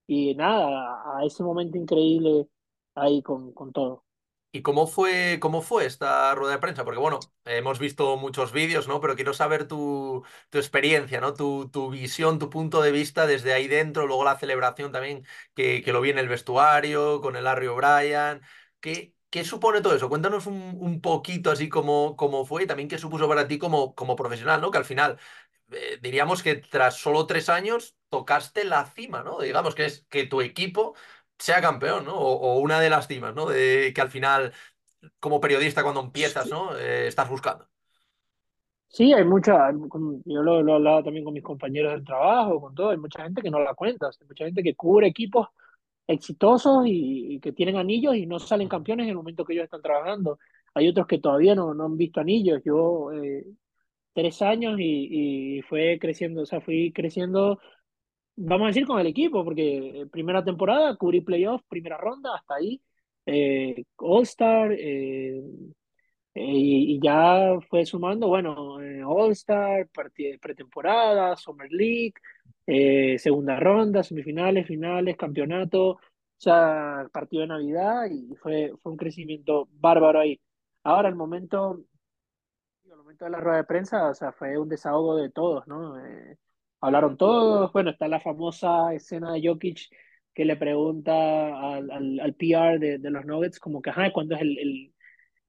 [0.07, 2.47] y nada, a ese momento increíble
[2.95, 4.03] ahí con, con todo.
[4.51, 6.83] ¿Y cómo fue, cómo fue esta rueda de prensa?
[6.83, 8.99] Porque bueno, hemos visto muchos vídeos, ¿no?
[8.99, 11.35] Pero quiero saber tu, tu experiencia, ¿no?
[11.35, 15.23] Tu, tu visión, tu punto de vista desde ahí dentro, luego la celebración también,
[15.53, 18.41] que, que lo vi en el vestuario, con el Larry O'Brien.
[18.79, 20.09] ¿Qué, qué supone todo eso?
[20.09, 23.93] Cuéntanos un, un poquito así cómo, cómo fue y también qué supuso para ti como,
[23.93, 24.71] como profesional, ¿no?
[24.71, 25.19] Que al final
[25.71, 29.39] eh, diríamos que tras solo tres años tocaste la cima, ¿no?
[29.39, 30.95] Digamos que es que tu equipo
[31.39, 32.15] sea campeón, ¿no?
[32.17, 33.47] O, o una de las cimas, ¿no?
[33.47, 34.53] De que al final,
[35.19, 36.77] como periodista, cuando empiezas, ¿no?
[36.77, 37.69] Eh, estás buscando.
[38.87, 39.71] Sí, hay mucha,
[40.25, 43.21] yo lo, lo he hablado también con mis compañeros del trabajo, con todo, hay mucha
[43.23, 45.47] gente que no la cuenta, hay mucha gente que cubre equipos
[46.07, 49.65] exitosos y, y que tienen anillos y no salen campeones en el momento que ellos
[49.65, 50.39] están trabajando.
[50.75, 52.61] Hay otros que todavía no, no han visto anillos.
[52.65, 53.45] Yo, eh,
[54.13, 57.59] tres años y, y fue creciendo, o sea, fui creciendo,
[58.39, 62.81] vamos a decir, con el equipo, porque primera temporada cubrí playoffs, primera ronda, hasta ahí,
[63.25, 65.41] eh, All-Star, eh,
[66.35, 69.89] eh, y, y ya fue sumando, bueno, eh, All-Star,
[70.41, 72.13] pretemporada, Summer League,
[72.67, 75.99] eh, segunda ronda, semifinales, finales, campeonato, o
[76.37, 80.39] sea, partido de Navidad y fue, fue un crecimiento bárbaro ahí.
[80.83, 81.83] Ahora, el momento,
[82.85, 85.95] el momento de la rueda de prensa, o sea, fue un desahogo de todos, ¿no?
[86.81, 89.89] Hablaron todos, bueno, está la famosa escena de Jokic
[90.33, 91.13] que le pregunta
[91.75, 94.93] al, al, al PR de, de los Nuggets como que, ajá, ¿cuándo es el, el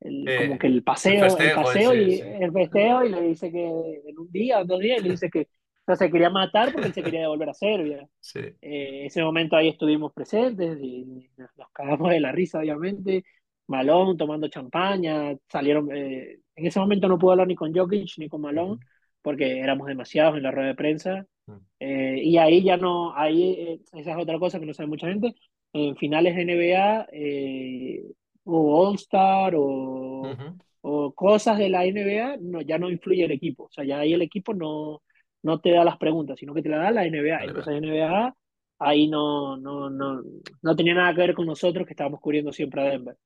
[0.00, 2.22] el, como Eh, que el el paseo, el festejo en paseo sí, y sí.
[2.22, 3.66] el festeo y le dice que
[4.06, 6.88] en un día, dos días, y le dice que o sea, se quería matar porque
[6.88, 8.08] él se quería devolver a Serbia.
[8.20, 8.40] Sí.
[8.62, 13.24] Eh, ese momento ahí estuvimos presentes y nos, cagamos de la risa, obviamente.
[13.66, 18.28] Malone tomando champaña, salieron, eh, en ese momento no pude hablar ni con Jokic ni
[18.28, 18.80] con ujú, Malone,
[19.22, 23.52] porque éramos demasiados en la rueda de prensa, ujú, eh, y ahí ya no, ahí,
[23.58, 25.34] eh, esa es otra cosa que no sabe mucha gente,
[25.72, 28.02] en finales de NBA, eh,
[28.44, 30.58] o All-Star, o, ujú.
[30.82, 34.12] o cosas de la NBA, no, ya no influye el equipo, o sea, ya ahí
[34.12, 35.02] el equipo no,
[35.42, 37.58] no te da las preguntas, sino que te la da la NBA, Vale, vale.
[37.58, 38.36] entonces NBA
[38.78, 40.22] ahí no, no, no,
[40.62, 43.16] no tenía nada que ver con nosotros que estábamos cubriendo siempre a Denver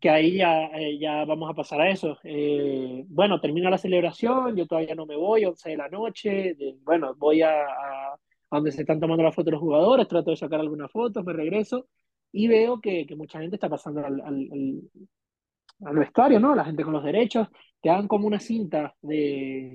[0.00, 2.18] que ahí ya, eh, ya vamos a pasar a eso.
[2.24, 6.76] Eh, bueno, termina la celebración, yo todavía no me voy, 11 de la noche, de-
[6.82, 8.16] bueno, voy a, a,
[8.50, 11.88] donde se están tomando las fotos los jugadores, trato de sacar algunas fotos, me regreso
[12.32, 14.82] y veo que, que mucha gente está pasando al, al, al,
[15.84, 16.54] al vestuario, ¿no?
[16.54, 17.48] La gente con los derechos,
[17.80, 19.74] te dan como una cinta de,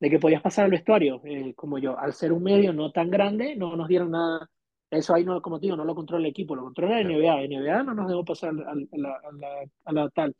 [0.00, 3.10] de que podías pasar al vestuario, eh, como yo, al ser un medio no tan
[3.10, 4.50] grande, no nos dieron nada.
[4.90, 7.02] Eso ahí no, como digo, no lo controla el equipo, lo controla la.
[7.02, 7.42] NBA.
[7.44, 9.48] NBA no nos dejó pasar a, la, a, la,
[9.84, 10.34] a la tal.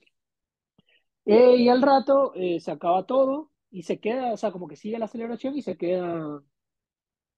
[1.25, 4.77] Eh, y al rato eh, se acaba todo y se queda, o sea, como que
[4.77, 6.43] sigue la celebración y se queda,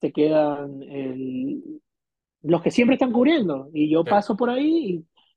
[0.00, 1.82] se quedan el,
[2.42, 3.70] los que siempre están cubriendo.
[3.74, 4.08] Y yo Ya.
[4.08, 4.96] paso por ahí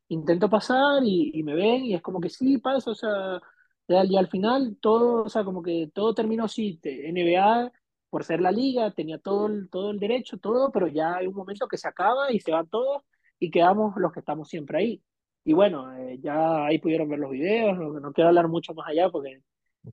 [0.09, 3.41] y intento pasar y, y me ven y es como que sí, paso, o sea,
[3.88, 6.80] y al, final todo, o sea, como que todo terminó así.
[6.84, 7.71] NBA,
[8.16, 11.34] por ser la liga, tenía todo el, todo el derecho, todo, pero ya hay un
[11.36, 13.03] momento que se acaba y se van todos
[13.39, 15.03] y quedamos los que estamos siempre ahí.
[15.43, 18.88] Y bueno, eh, ya ahí pudieron ver los videos, no, no quiero hablar mucho más
[18.88, 19.41] allá porque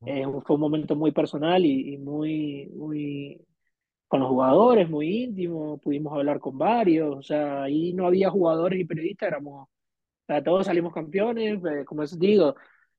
[0.06, 3.44] eh, fue un momento muy personal y, y muy, muy,
[4.06, 8.78] con los jugadores, muy íntimo, pudimos hablar con varios, o sea, ahí no había jugadores
[8.78, 9.68] y periodistas, éramos, o
[10.28, 12.54] sea, todos salimos campeones, eh, como os digo,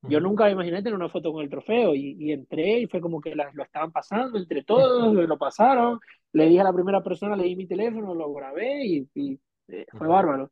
[0.06, 3.02] yo nunca me imaginé tener una foto con el trofeo y, y entré y fue
[3.02, 6.00] como que la- lo estaban pasando entre todos, lo pasaron,
[6.34, 9.40] le dije a la primera persona, le di mi teléfono, lo grabé y, y,
[9.70, 10.52] eh, fue bárbaro.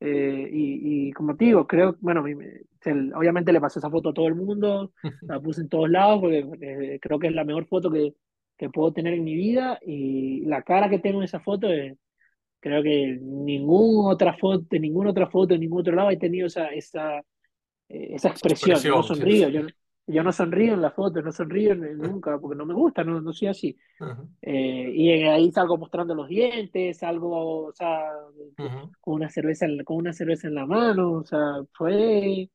[0.00, 2.24] Eh, y, y como te digo, creo, bueno,
[3.14, 4.92] obviamente le pasé esa foto a todo el mundo,
[5.26, 8.14] la puse en todos lados porque eh, creo que es la mejor foto que,
[8.56, 11.96] que puedo tener en mi vida y la cara que tengo en esa foto, eh,
[12.60, 16.68] creo que ninguna otra foto, ninguna otra foto en ningún otro lado he tenido esa,
[16.68, 17.22] esa,
[17.88, 18.84] eh, esa expresión.
[18.84, 19.62] Yo no expresión, sí, sonrío, yo,
[20.06, 23.32] yo no sonrío en las fotos, no sonrío nunca porque no me gusta, no, no
[23.32, 23.76] soy así.
[24.00, 28.10] Ujú, Eh, y ahí salgo mostrando los dientes, salgo, o sea,
[28.58, 31.38] ujú, con una cerveza, con una cerveza en la mano, o sea,
[31.74, 32.50] fue,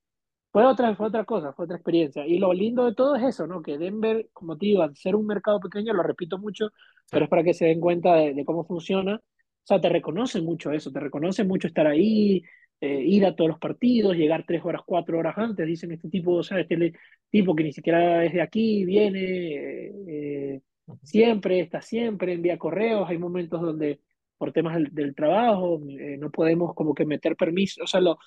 [0.51, 2.25] fue otra, fue otra cosa, fue otra experiencia.
[2.27, 3.61] Y lo lindo de todo es eso, ¿no?
[3.61, 6.69] Que Denver, como te digo, al ser un mercado pequeño, lo repito mucho,
[7.11, 7.17] Sí.
[7.17, 9.15] pero es para que se den cuenta de, de cómo funciona.
[9.17, 12.43] O sea, te reconoce mucho eso, te reconoce mucho estar ahí,
[12.85, 16.33] eh, ir a todos los partidos, llegar tres horas, cuatro horas antes, dicen este tipo,
[16.33, 16.93] o sea, este
[17.29, 20.61] tipo que ni siquiera es de aquí, viene, eh,
[21.01, 24.01] siempre, está siempre, envía correos, hay momentos donde
[24.37, 28.19] por temas del, del trabajo eh, no podemos como que meter permiso, o sea, lo,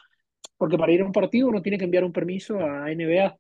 [0.57, 3.37] porque para ir a un partido uno tiene que enviar un permiso a NBA.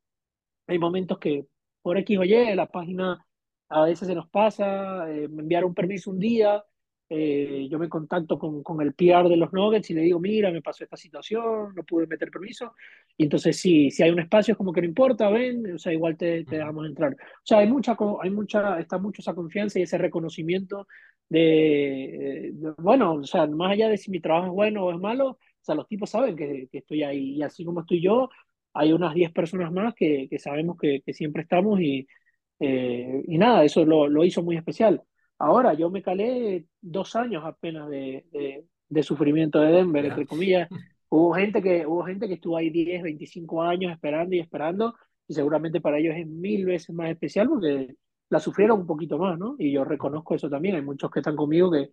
[0.66, 1.46] Hay momentos que
[1.82, 3.24] por X o Y la página
[3.68, 6.62] a veces se nos pasa, eh, me enviaron un permiso un día,
[7.08, 10.50] eh, yo me contacto con, con el PR de los Nuggets y le digo, mira,
[10.50, 12.74] me pasó esta situación, no pude meter permiso.
[13.16, 15.92] Y entonces sí, si hay un espacio es como que no importa, ven, o sea,
[15.92, 17.12] igual te, te dejamos entrar.
[17.14, 20.86] O sea, hay mucha, hay mucha, está mucho esa confianza y ese reconocimiento
[21.28, 24.98] de, de- bueno, o sea, más allá de si mi trabajo es bueno o es
[25.00, 28.28] malo, o sea, los tipos saben que, que estoy ahí y así como estoy yo,
[28.74, 32.06] hay unas 10 personas más que, que sabemos que, que siempre estamos y,
[32.60, 35.02] eh, y nada, eso lo, lo hizo muy especial.
[35.38, 40.08] Ahora, yo me calé dos años apenas de, de, de sufrimiento de Denver, Ya.
[40.08, 40.68] entre comillas.
[41.08, 44.94] Hubo gente que, hubo gente que estuvo ahí 10 25 años esperando y esperando,
[45.28, 47.94] y seguramente para ellos es mil veces más especial porque
[48.28, 49.54] la sufrieron un poquito más, ¿no?
[49.58, 50.74] Y yo reconozco eso también.
[50.76, 51.90] Hay muchos que están conmigo que,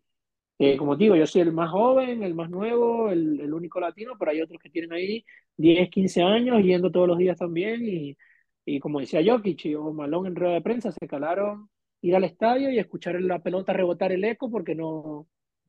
[0.57, 4.13] que, como digo, yo soy el más joven, el más nuevo, el, el único latino,
[4.19, 5.25] pero hay otros que tienen ahí
[5.57, 7.85] 10 15 años yendo todos los días también.
[7.85, 8.17] Y,
[8.65, 11.69] y como decía Jokic o Malón en rueda de prensa, se calaron
[12.03, 15.27] ir al estadio y escuchar la pelota rebotar el eco porque no,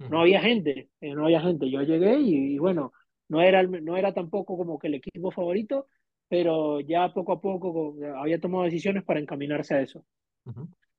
[0.08, 1.70] no había gente, eh, no había gente.
[1.70, 2.92] Yo llegué y, y bueno,
[3.28, 5.88] no era, no era tampoco como que el equipo favorito,
[6.28, 10.04] pero ya poco a poco había tomado decisiones para encaminarse a eso.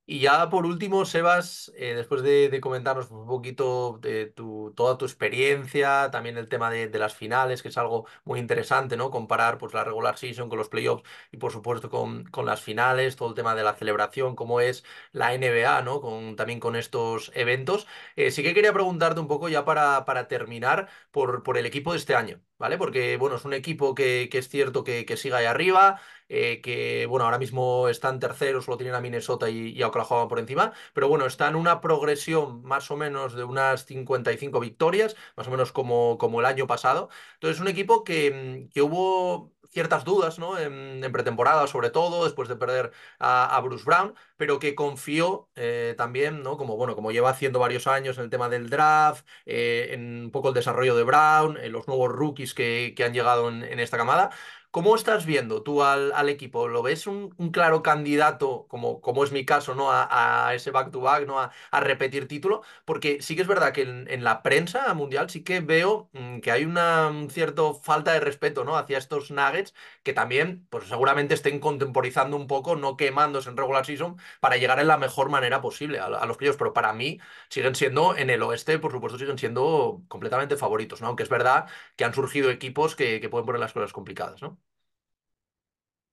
[0.08, 5.04] Y ya por último, Sebas, eh, después de, comentarnos un poquito de tu, toda tu
[5.04, 9.10] experiencia, también el tema de, las finales, que es algo muy interesante, ¿no?
[9.10, 11.02] Comparar pues, la regular season con los playoffs
[11.32, 14.84] y por supuesto con, con las finales, todo el tema de la celebración, cómo es
[15.12, 16.00] la NBA, ¿no?
[16.00, 17.86] Con, también con estos eventos.
[18.14, 21.92] Eh, sí que quería preguntarte un poco ya para, para terminar por, por el equipo
[21.92, 22.40] de este año.
[22.58, 22.78] ¿vale?
[22.78, 26.60] Porque, bueno, es un equipo que, que es cierto que, que sigue ahí arriba, eh,
[26.62, 30.38] que, bueno, ahora mismo están terceros, solo tienen a Minnesota y, y a Oklahoma por
[30.38, 35.46] encima, pero bueno, está en una progresión más o menos de unas 55 victorias, más
[35.48, 37.08] o menos como, como el año pasado.
[37.34, 40.58] Entonces, es un equipo que, mm, que hubo ciertas dudas, ¿no?
[40.58, 46.42] En, pretemporada, sobre todo, después de perder a, Bruce Brown, pero que confió eh, también,
[46.42, 46.56] ¿no?
[46.56, 50.30] Como, bueno, como lleva haciendo varios años en el tema del draft, eh, en un
[50.30, 53.98] poco el desarrollo de Brown, en los nuevos rookies que, que han llegado en esta
[53.98, 54.30] camada.
[54.70, 56.68] ¿Cómo estás viendo tú al, al equipo?
[56.68, 59.88] ¿Lo ves un, un claro candidato, como, como es mi caso, ¿no?
[59.90, 61.40] A, ese back-to-back, ¿no?
[61.40, 62.62] A, a repetir título.
[62.84, 66.50] Porque sí que es verdad que en, la prensa mundial sí que veo mm, que
[66.50, 68.76] hay una un cierto falta de respeto, ¿no?
[68.76, 73.84] Hacia estos Nuggets que también, pues seguramente estén contemporizando un poco, no quemándose en regular
[73.86, 76.58] season para llegar en la mejor manera posible a, a los playoffs.
[76.58, 81.08] Pero para mí siguen siendo, en el oeste, por supuesto, siguen siendo completamente favoritos, ¿no?
[81.08, 84.58] Aunque es verdad que han surgido equipos que, que pueden poner las cosas complicadas, ¿no?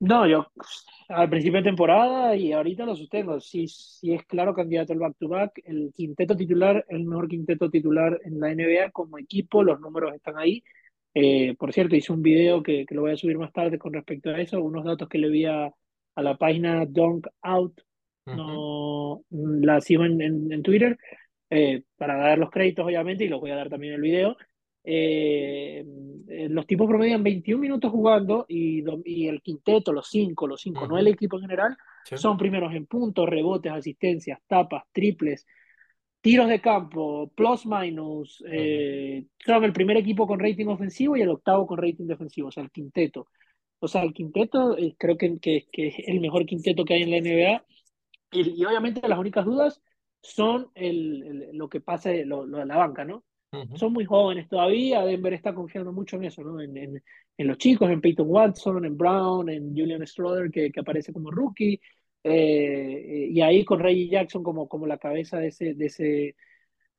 [0.04, 0.48] No, yo
[1.08, 3.40] al principio de temporada y ahorita lo sostengo.
[3.40, 5.62] Sí, sí es claro candidato al back-to-back.
[5.66, 10.38] El quinteto titular, el mejor quinteto titular en la NBA como equipo, los números están
[10.38, 10.64] ahí.
[11.14, 13.94] Eh, por cierto, hice un video que, que lo voy a subir más tarde con
[13.94, 17.82] respecto a eso, unos datos que le vi a, a la página Dunk Out,
[18.26, 20.98] no la sigo en, en, en Twitter,
[21.50, 24.38] eh, para dar los créditos obviamente y los voy a dar también en el video.
[24.84, 25.86] Eh,
[26.28, 30.88] eh, los tipos promedian 21 minutos jugando y, y el quinteto, los cinco, los cinco,
[30.88, 35.46] no el equipo en general, sí, son primeros en puntos, rebotes, asistencias, tapas, triples,
[36.22, 38.44] tiros de campo, plus minus.
[38.56, 42.48] ujú, eh, son el primer equipo con rating ofensivo y el octavo con rating defensivo,
[42.50, 43.28] o sea, el quinteto.
[43.80, 47.04] O sea, el quinteto eh, creo que, que, que es el mejor quinteto que hay
[47.04, 47.66] en la NBA
[48.32, 49.82] y, y obviamente las únicas dudas
[50.22, 53.24] son el, el- lo que pase, lo, lo de la banca, ¿no?
[53.76, 56.62] Son muy jóvenes todavía, Denver está confiando mucho en eso, ¿no?
[56.62, 57.04] En, en,
[57.38, 61.32] en los chicos, en Peyton Watson, en Brown, en Julian Strother, que, que aparece como
[61.32, 61.80] rookie,
[62.24, 66.36] eh, y ahí con Reggie Jackson como, como la cabeza de, ese, de, ese,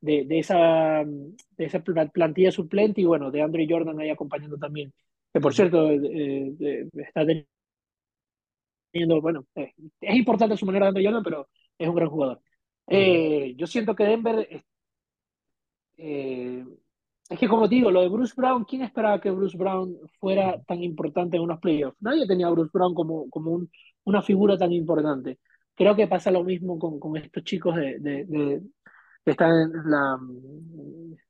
[0.01, 4.57] de, de esa, de esa pla- plantilla suplente, y bueno, de Andre Jordan ahí acompañando
[4.57, 4.93] también,
[5.33, 7.25] que por cierto, eh, eh, está
[8.91, 11.47] teniendo, bueno, eh, es importante su manera de Andre Jordan, pero
[11.77, 12.41] es un gran jugador.
[12.87, 14.47] Eh, yo siento que Denver
[15.97, 16.65] eh,
[17.29, 20.61] es que como te digo, lo de Bruce Brown, ¿quién esperaba que Bruce Brown fuera
[20.63, 21.97] tan importante en unos playoffs?
[22.01, 23.71] Nadie tenía a Bruce Brown como, como un,
[24.05, 25.39] una figura tan importante.
[25.75, 28.61] Creo que pasa lo mismo con, con estos chicos de, de, de-
[29.25, 30.17] que están en, la,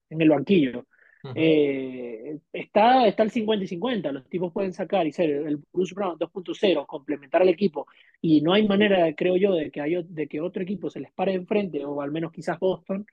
[0.09, 0.85] en el banquillo.
[1.33, 5.93] Eh, está, está el 50 y 50, los tipos pueden sacar y ser el Bruce
[5.93, 7.87] Brown 2.0, complementar al equipo,
[8.21, 11.11] y no hay manera, creo yo, de que, hay, de que otro equipo se les
[11.11, 13.05] pare enfrente, o al menos quizás Boston,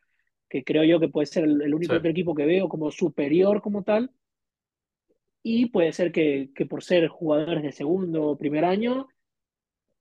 [0.53, 1.75] que creo yo que puede ser el, el Sí.
[1.75, 4.11] único otro equipo que veo como superior como tal,
[5.43, 9.09] y puede ser que, que por ser jugadores de segundo o primer año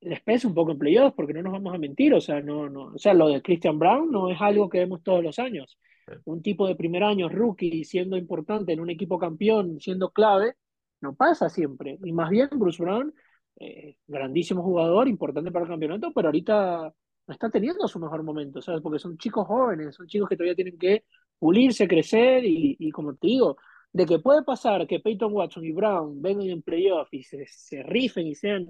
[0.01, 2.69] les pese un poco en playoffs, porque no nos vamos a mentir, o sea, no,
[2.69, 5.77] no, o sea, lo de Christian Brown no es algo que vemos todos los años.
[6.07, 6.13] sí.
[6.25, 10.55] Un tipo de primer año, rookie, siendo importante en un equipo campeón, siendo clave,
[11.01, 11.99] no pasa siempre.
[12.03, 13.13] Y más bien Bruce Brown,
[13.59, 16.93] eh, grandísimo jugador, importante para el campeonato, pero ahorita
[17.31, 18.81] no está teniendo su mejor momento, ¿sabes?
[18.81, 21.05] Porque son chicos jóvenes, son chicos que todavía tienen que
[21.39, 23.55] pulirse, crecer y, y como te digo,
[23.93, 27.83] de que puede pasar que Peyton Watson y Brown vengan en playoff y se, se
[27.83, 28.67] rifen y sean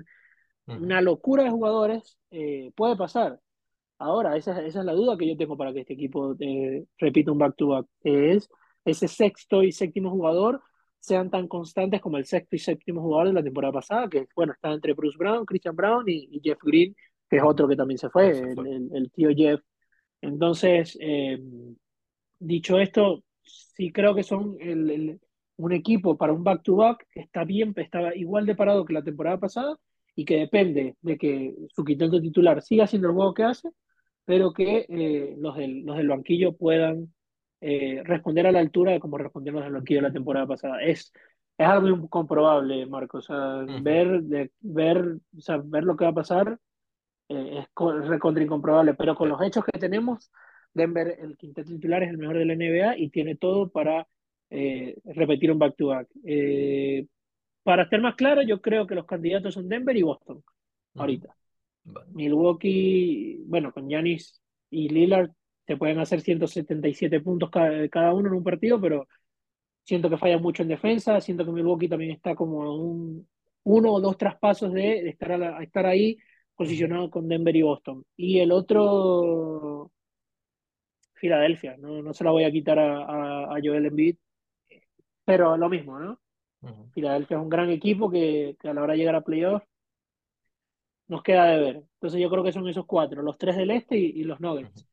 [0.68, 3.40] una locura de jugadores, eh, puede pasar.
[3.98, 7.32] Ahora, esa, esa es la duda que yo tengo para que este equipo eh, repita
[7.32, 8.48] un back-to-back, que es
[8.86, 10.62] ese sexto y séptimo jugador
[11.00, 14.54] sean tan constantes como el sexto y séptimo jugador de la temporada pasada, que bueno,
[14.54, 16.96] está entre Bruce Brown, Christian Brown y, y Jeff Green,
[17.32, 18.70] que es otro que también se fue, se el, fue.
[18.70, 19.62] el- el tío Jeff.
[20.22, 21.40] Entonces, eh,
[22.40, 25.22] dicho esto, sí creo que son el, el-
[25.58, 29.40] un equipo para un back-to-back que está bien, está igual de parado que la temporada
[29.40, 29.78] pasada
[30.16, 33.70] y que depende de que su quinteto titular siga haciendo el juego que hace,
[34.26, 37.14] pero que eh, los, del, los del banquillo puedan
[37.62, 40.82] eh, responder a la altura de como respondieron los del banquillo la temporada pasada.
[40.84, 41.14] Es,
[41.58, 43.20] es algo incomprobable, Marco.
[43.20, 46.60] O sea, ver, de, ver, o sea, ver lo que va a pasar
[47.32, 50.32] eh, es co- recontra incomprobable, pero con los hechos que tenemos,
[50.74, 54.08] Denver, el quinteto titular es el mejor de la NBA y tiene todo para
[54.50, 56.08] eh, repetir un back-to-back.
[56.26, 57.08] Eh,
[57.64, 60.44] para ser más claro, yo creo que los candidatos son Denver y Boston,
[60.96, 61.02] Ujú.
[61.02, 61.36] ahorita.
[61.86, 62.08] Vale.
[62.14, 65.32] Milwaukee, bueno, con Giannis y Lillard
[65.68, 69.08] se pueden hacer 177 puntos cada, cada uno en un partido, pero
[69.84, 73.28] siento que falla mucho en defensa, siento que Milwaukee también está como a un
[73.64, 76.18] uno o dos traspasos de, de estar, a la- estar ahí
[76.62, 78.06] posicionado con Denver y Boston.
[78.18, 79.92] Y el otro,
[81.14, 84.18] Filadelfia, no, no se la voy a quitar a, a, a Joel Embiid.
[85.26, 86.20] pero lo mismo, ¿no?
[86.94, 89.68] Filadelfia es un gran equipo que, que a la hora de llegar a playoffs
[91.08, 91.76] nos queda de ver.
[91.96, 94.40] Entonces yo creo que son esos cuatro, los tres del este y, y los.
[94.40, 94.88] Nuggets.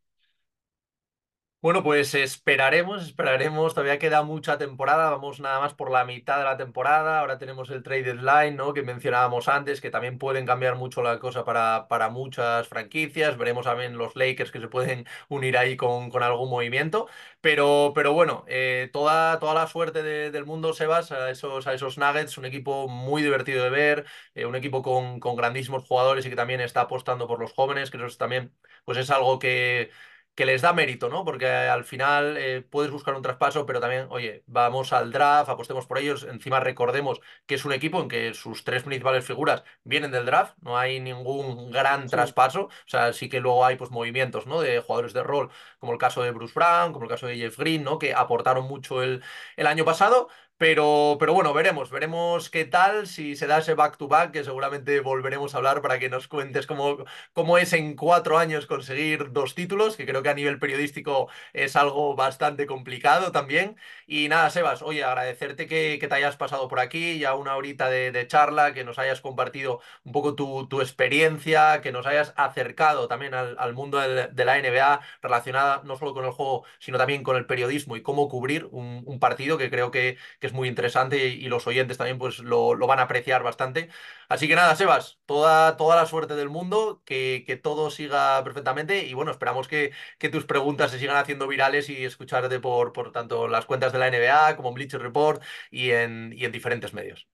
[1.60, 3.74] Bueno, pues esperaremos, esperaremos.
[3.74, 5.10] Todavía queda mucha temporada.
[5.10, 7.18] Vamos nada más por la mitad de la temporada.
[7.18, 8.72] Ahora tenemos el trade deadline, ¿no?
[8.72, 13.36] Que mencionábamos antes, que también pueden cambiar mucho la cosa para, para muchas franquicias.
[13.36, 17.08] Veremos también los Lakers que se pueden unir ahí con, con algún movimiento.
[17.40, 21.74] Pero, pero bueno, eh, toda, toda la suerte de- del mundo, Sebas, a esos, a
[21.74, 22.38] esos Nuggets.
[22.38, 24.06] Un equipo muy divertido de ver,
[24.36, 27.90] eh, un equipo con, con grandísimos jugadores y que también está apostando por los jóvenes,
[27.90, 28.54] que eso es también,
[28.84, 29.90] pues es algo que
[30.38, 31.24] que les da mérito, ¿no?
[31.24, 35.86] Porque al final eh, puedes buscar un traspaso, pero también, oye, vamos al draft, apostemos
[35.86, 36.22] por ellos.
[36.24, 40.54] Encima recordemos que es un equipo en que sus tres principales figuras vienen del draft,
[40.62, 42.66] no hay ningún gran Sí, traspaso.
[42.66, 44.60] O sea, sí que luego hay pues movimientos, ¿no?
[44.60, 47.58] De jugadores de rol, como el caso de Bruce Brown, como el caso de Jeff
[47.58, 47.98] Green, ¿no?
[47.98, 49.22] Que aportaron mucho el,
[49.56, 50.28] el año pasado.
[50.58, 55.54] Pero, pero bueno, veremos, veremos qué tal, si se da ese back-to-back, que seguramente volveremos
[55.54, 59.96] a hablar para que nos cuentes cómo, cómo es en cuatro años conseguir dos títulos,
[59.96, 63.76] que creo que a nivel periodístico es algo bastante complicado también.
[64.08, 67.88] Y nada, Sebas, oye, agradecerte que, que te hayas pasado por aquí, ya una horita
[67.88, 73.06] de, charla, que nos hayas compartido un poco tu, tu experiencia, que nos hayas acercado
[73.06, 77.22] también al, al mundo de la NBA relacionada no solo con el juego, sino también
[77.22, 80.16] con el periodismo y cómo cubrir un, partido que creo que
[80.48, 83.88] es muy interesante y, los oyentes también pues lo, lo van a apreciar bastante.
[84.28, 89.06] Así que nada, Sebas, toda, toda la suerte del mundo, que, que todo siga perfectamente
[89.06, 93.12] y bueno, esperamos que, que tus preguntas se sigan haciendo virales y escucharte por, por
[93.12, 96.92] tanto las cuentas de la NBA como en Bleacher Report y en, y en diferentes
[96.94, 97.28] medios.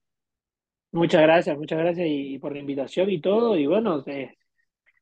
[0.92, 3.56] muchas gracias, muchas gracias y, por la invitación y todo.
[3.56, 4.36] Y bueno, eh,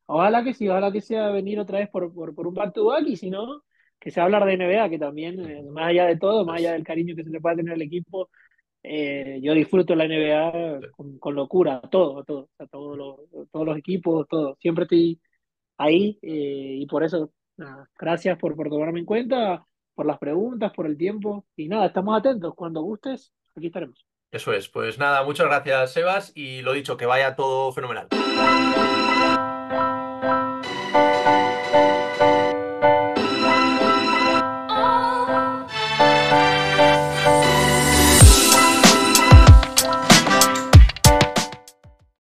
[0.06, 3.16] ojalá que sí, ojalá que sea venir otra vez por, por, por un back-to-back y
[3.16, 3.64] si no,
[4.02, 6.82] que sea hablar de NBA, que también, eh, más allá de todo, más allá del
[6.82, 8.30] cariño que se le pueda tener al equipo,
[8.82, 13.78] eh, yo disfruto la NBA con, con locura, todo, todo, sea, todos los, todos los
[13.78, 14.56] equipos, todo.
[14.60, 15.20] Siempre estoy
[15.78, 20.72] ahí eh, y por eso, nada, gracias por, por tomarme en cuenta, por las preguntas,
[20.72, 22.54] por el tiempo y nada, estamos atentos.
[22.56, 24.04] Cuando gustes, aquí estaremos.
[24.32, 28.08] eso es, pues nada, muchas gracias, Sebas, y lo dicho, que vaya todo fenomenal.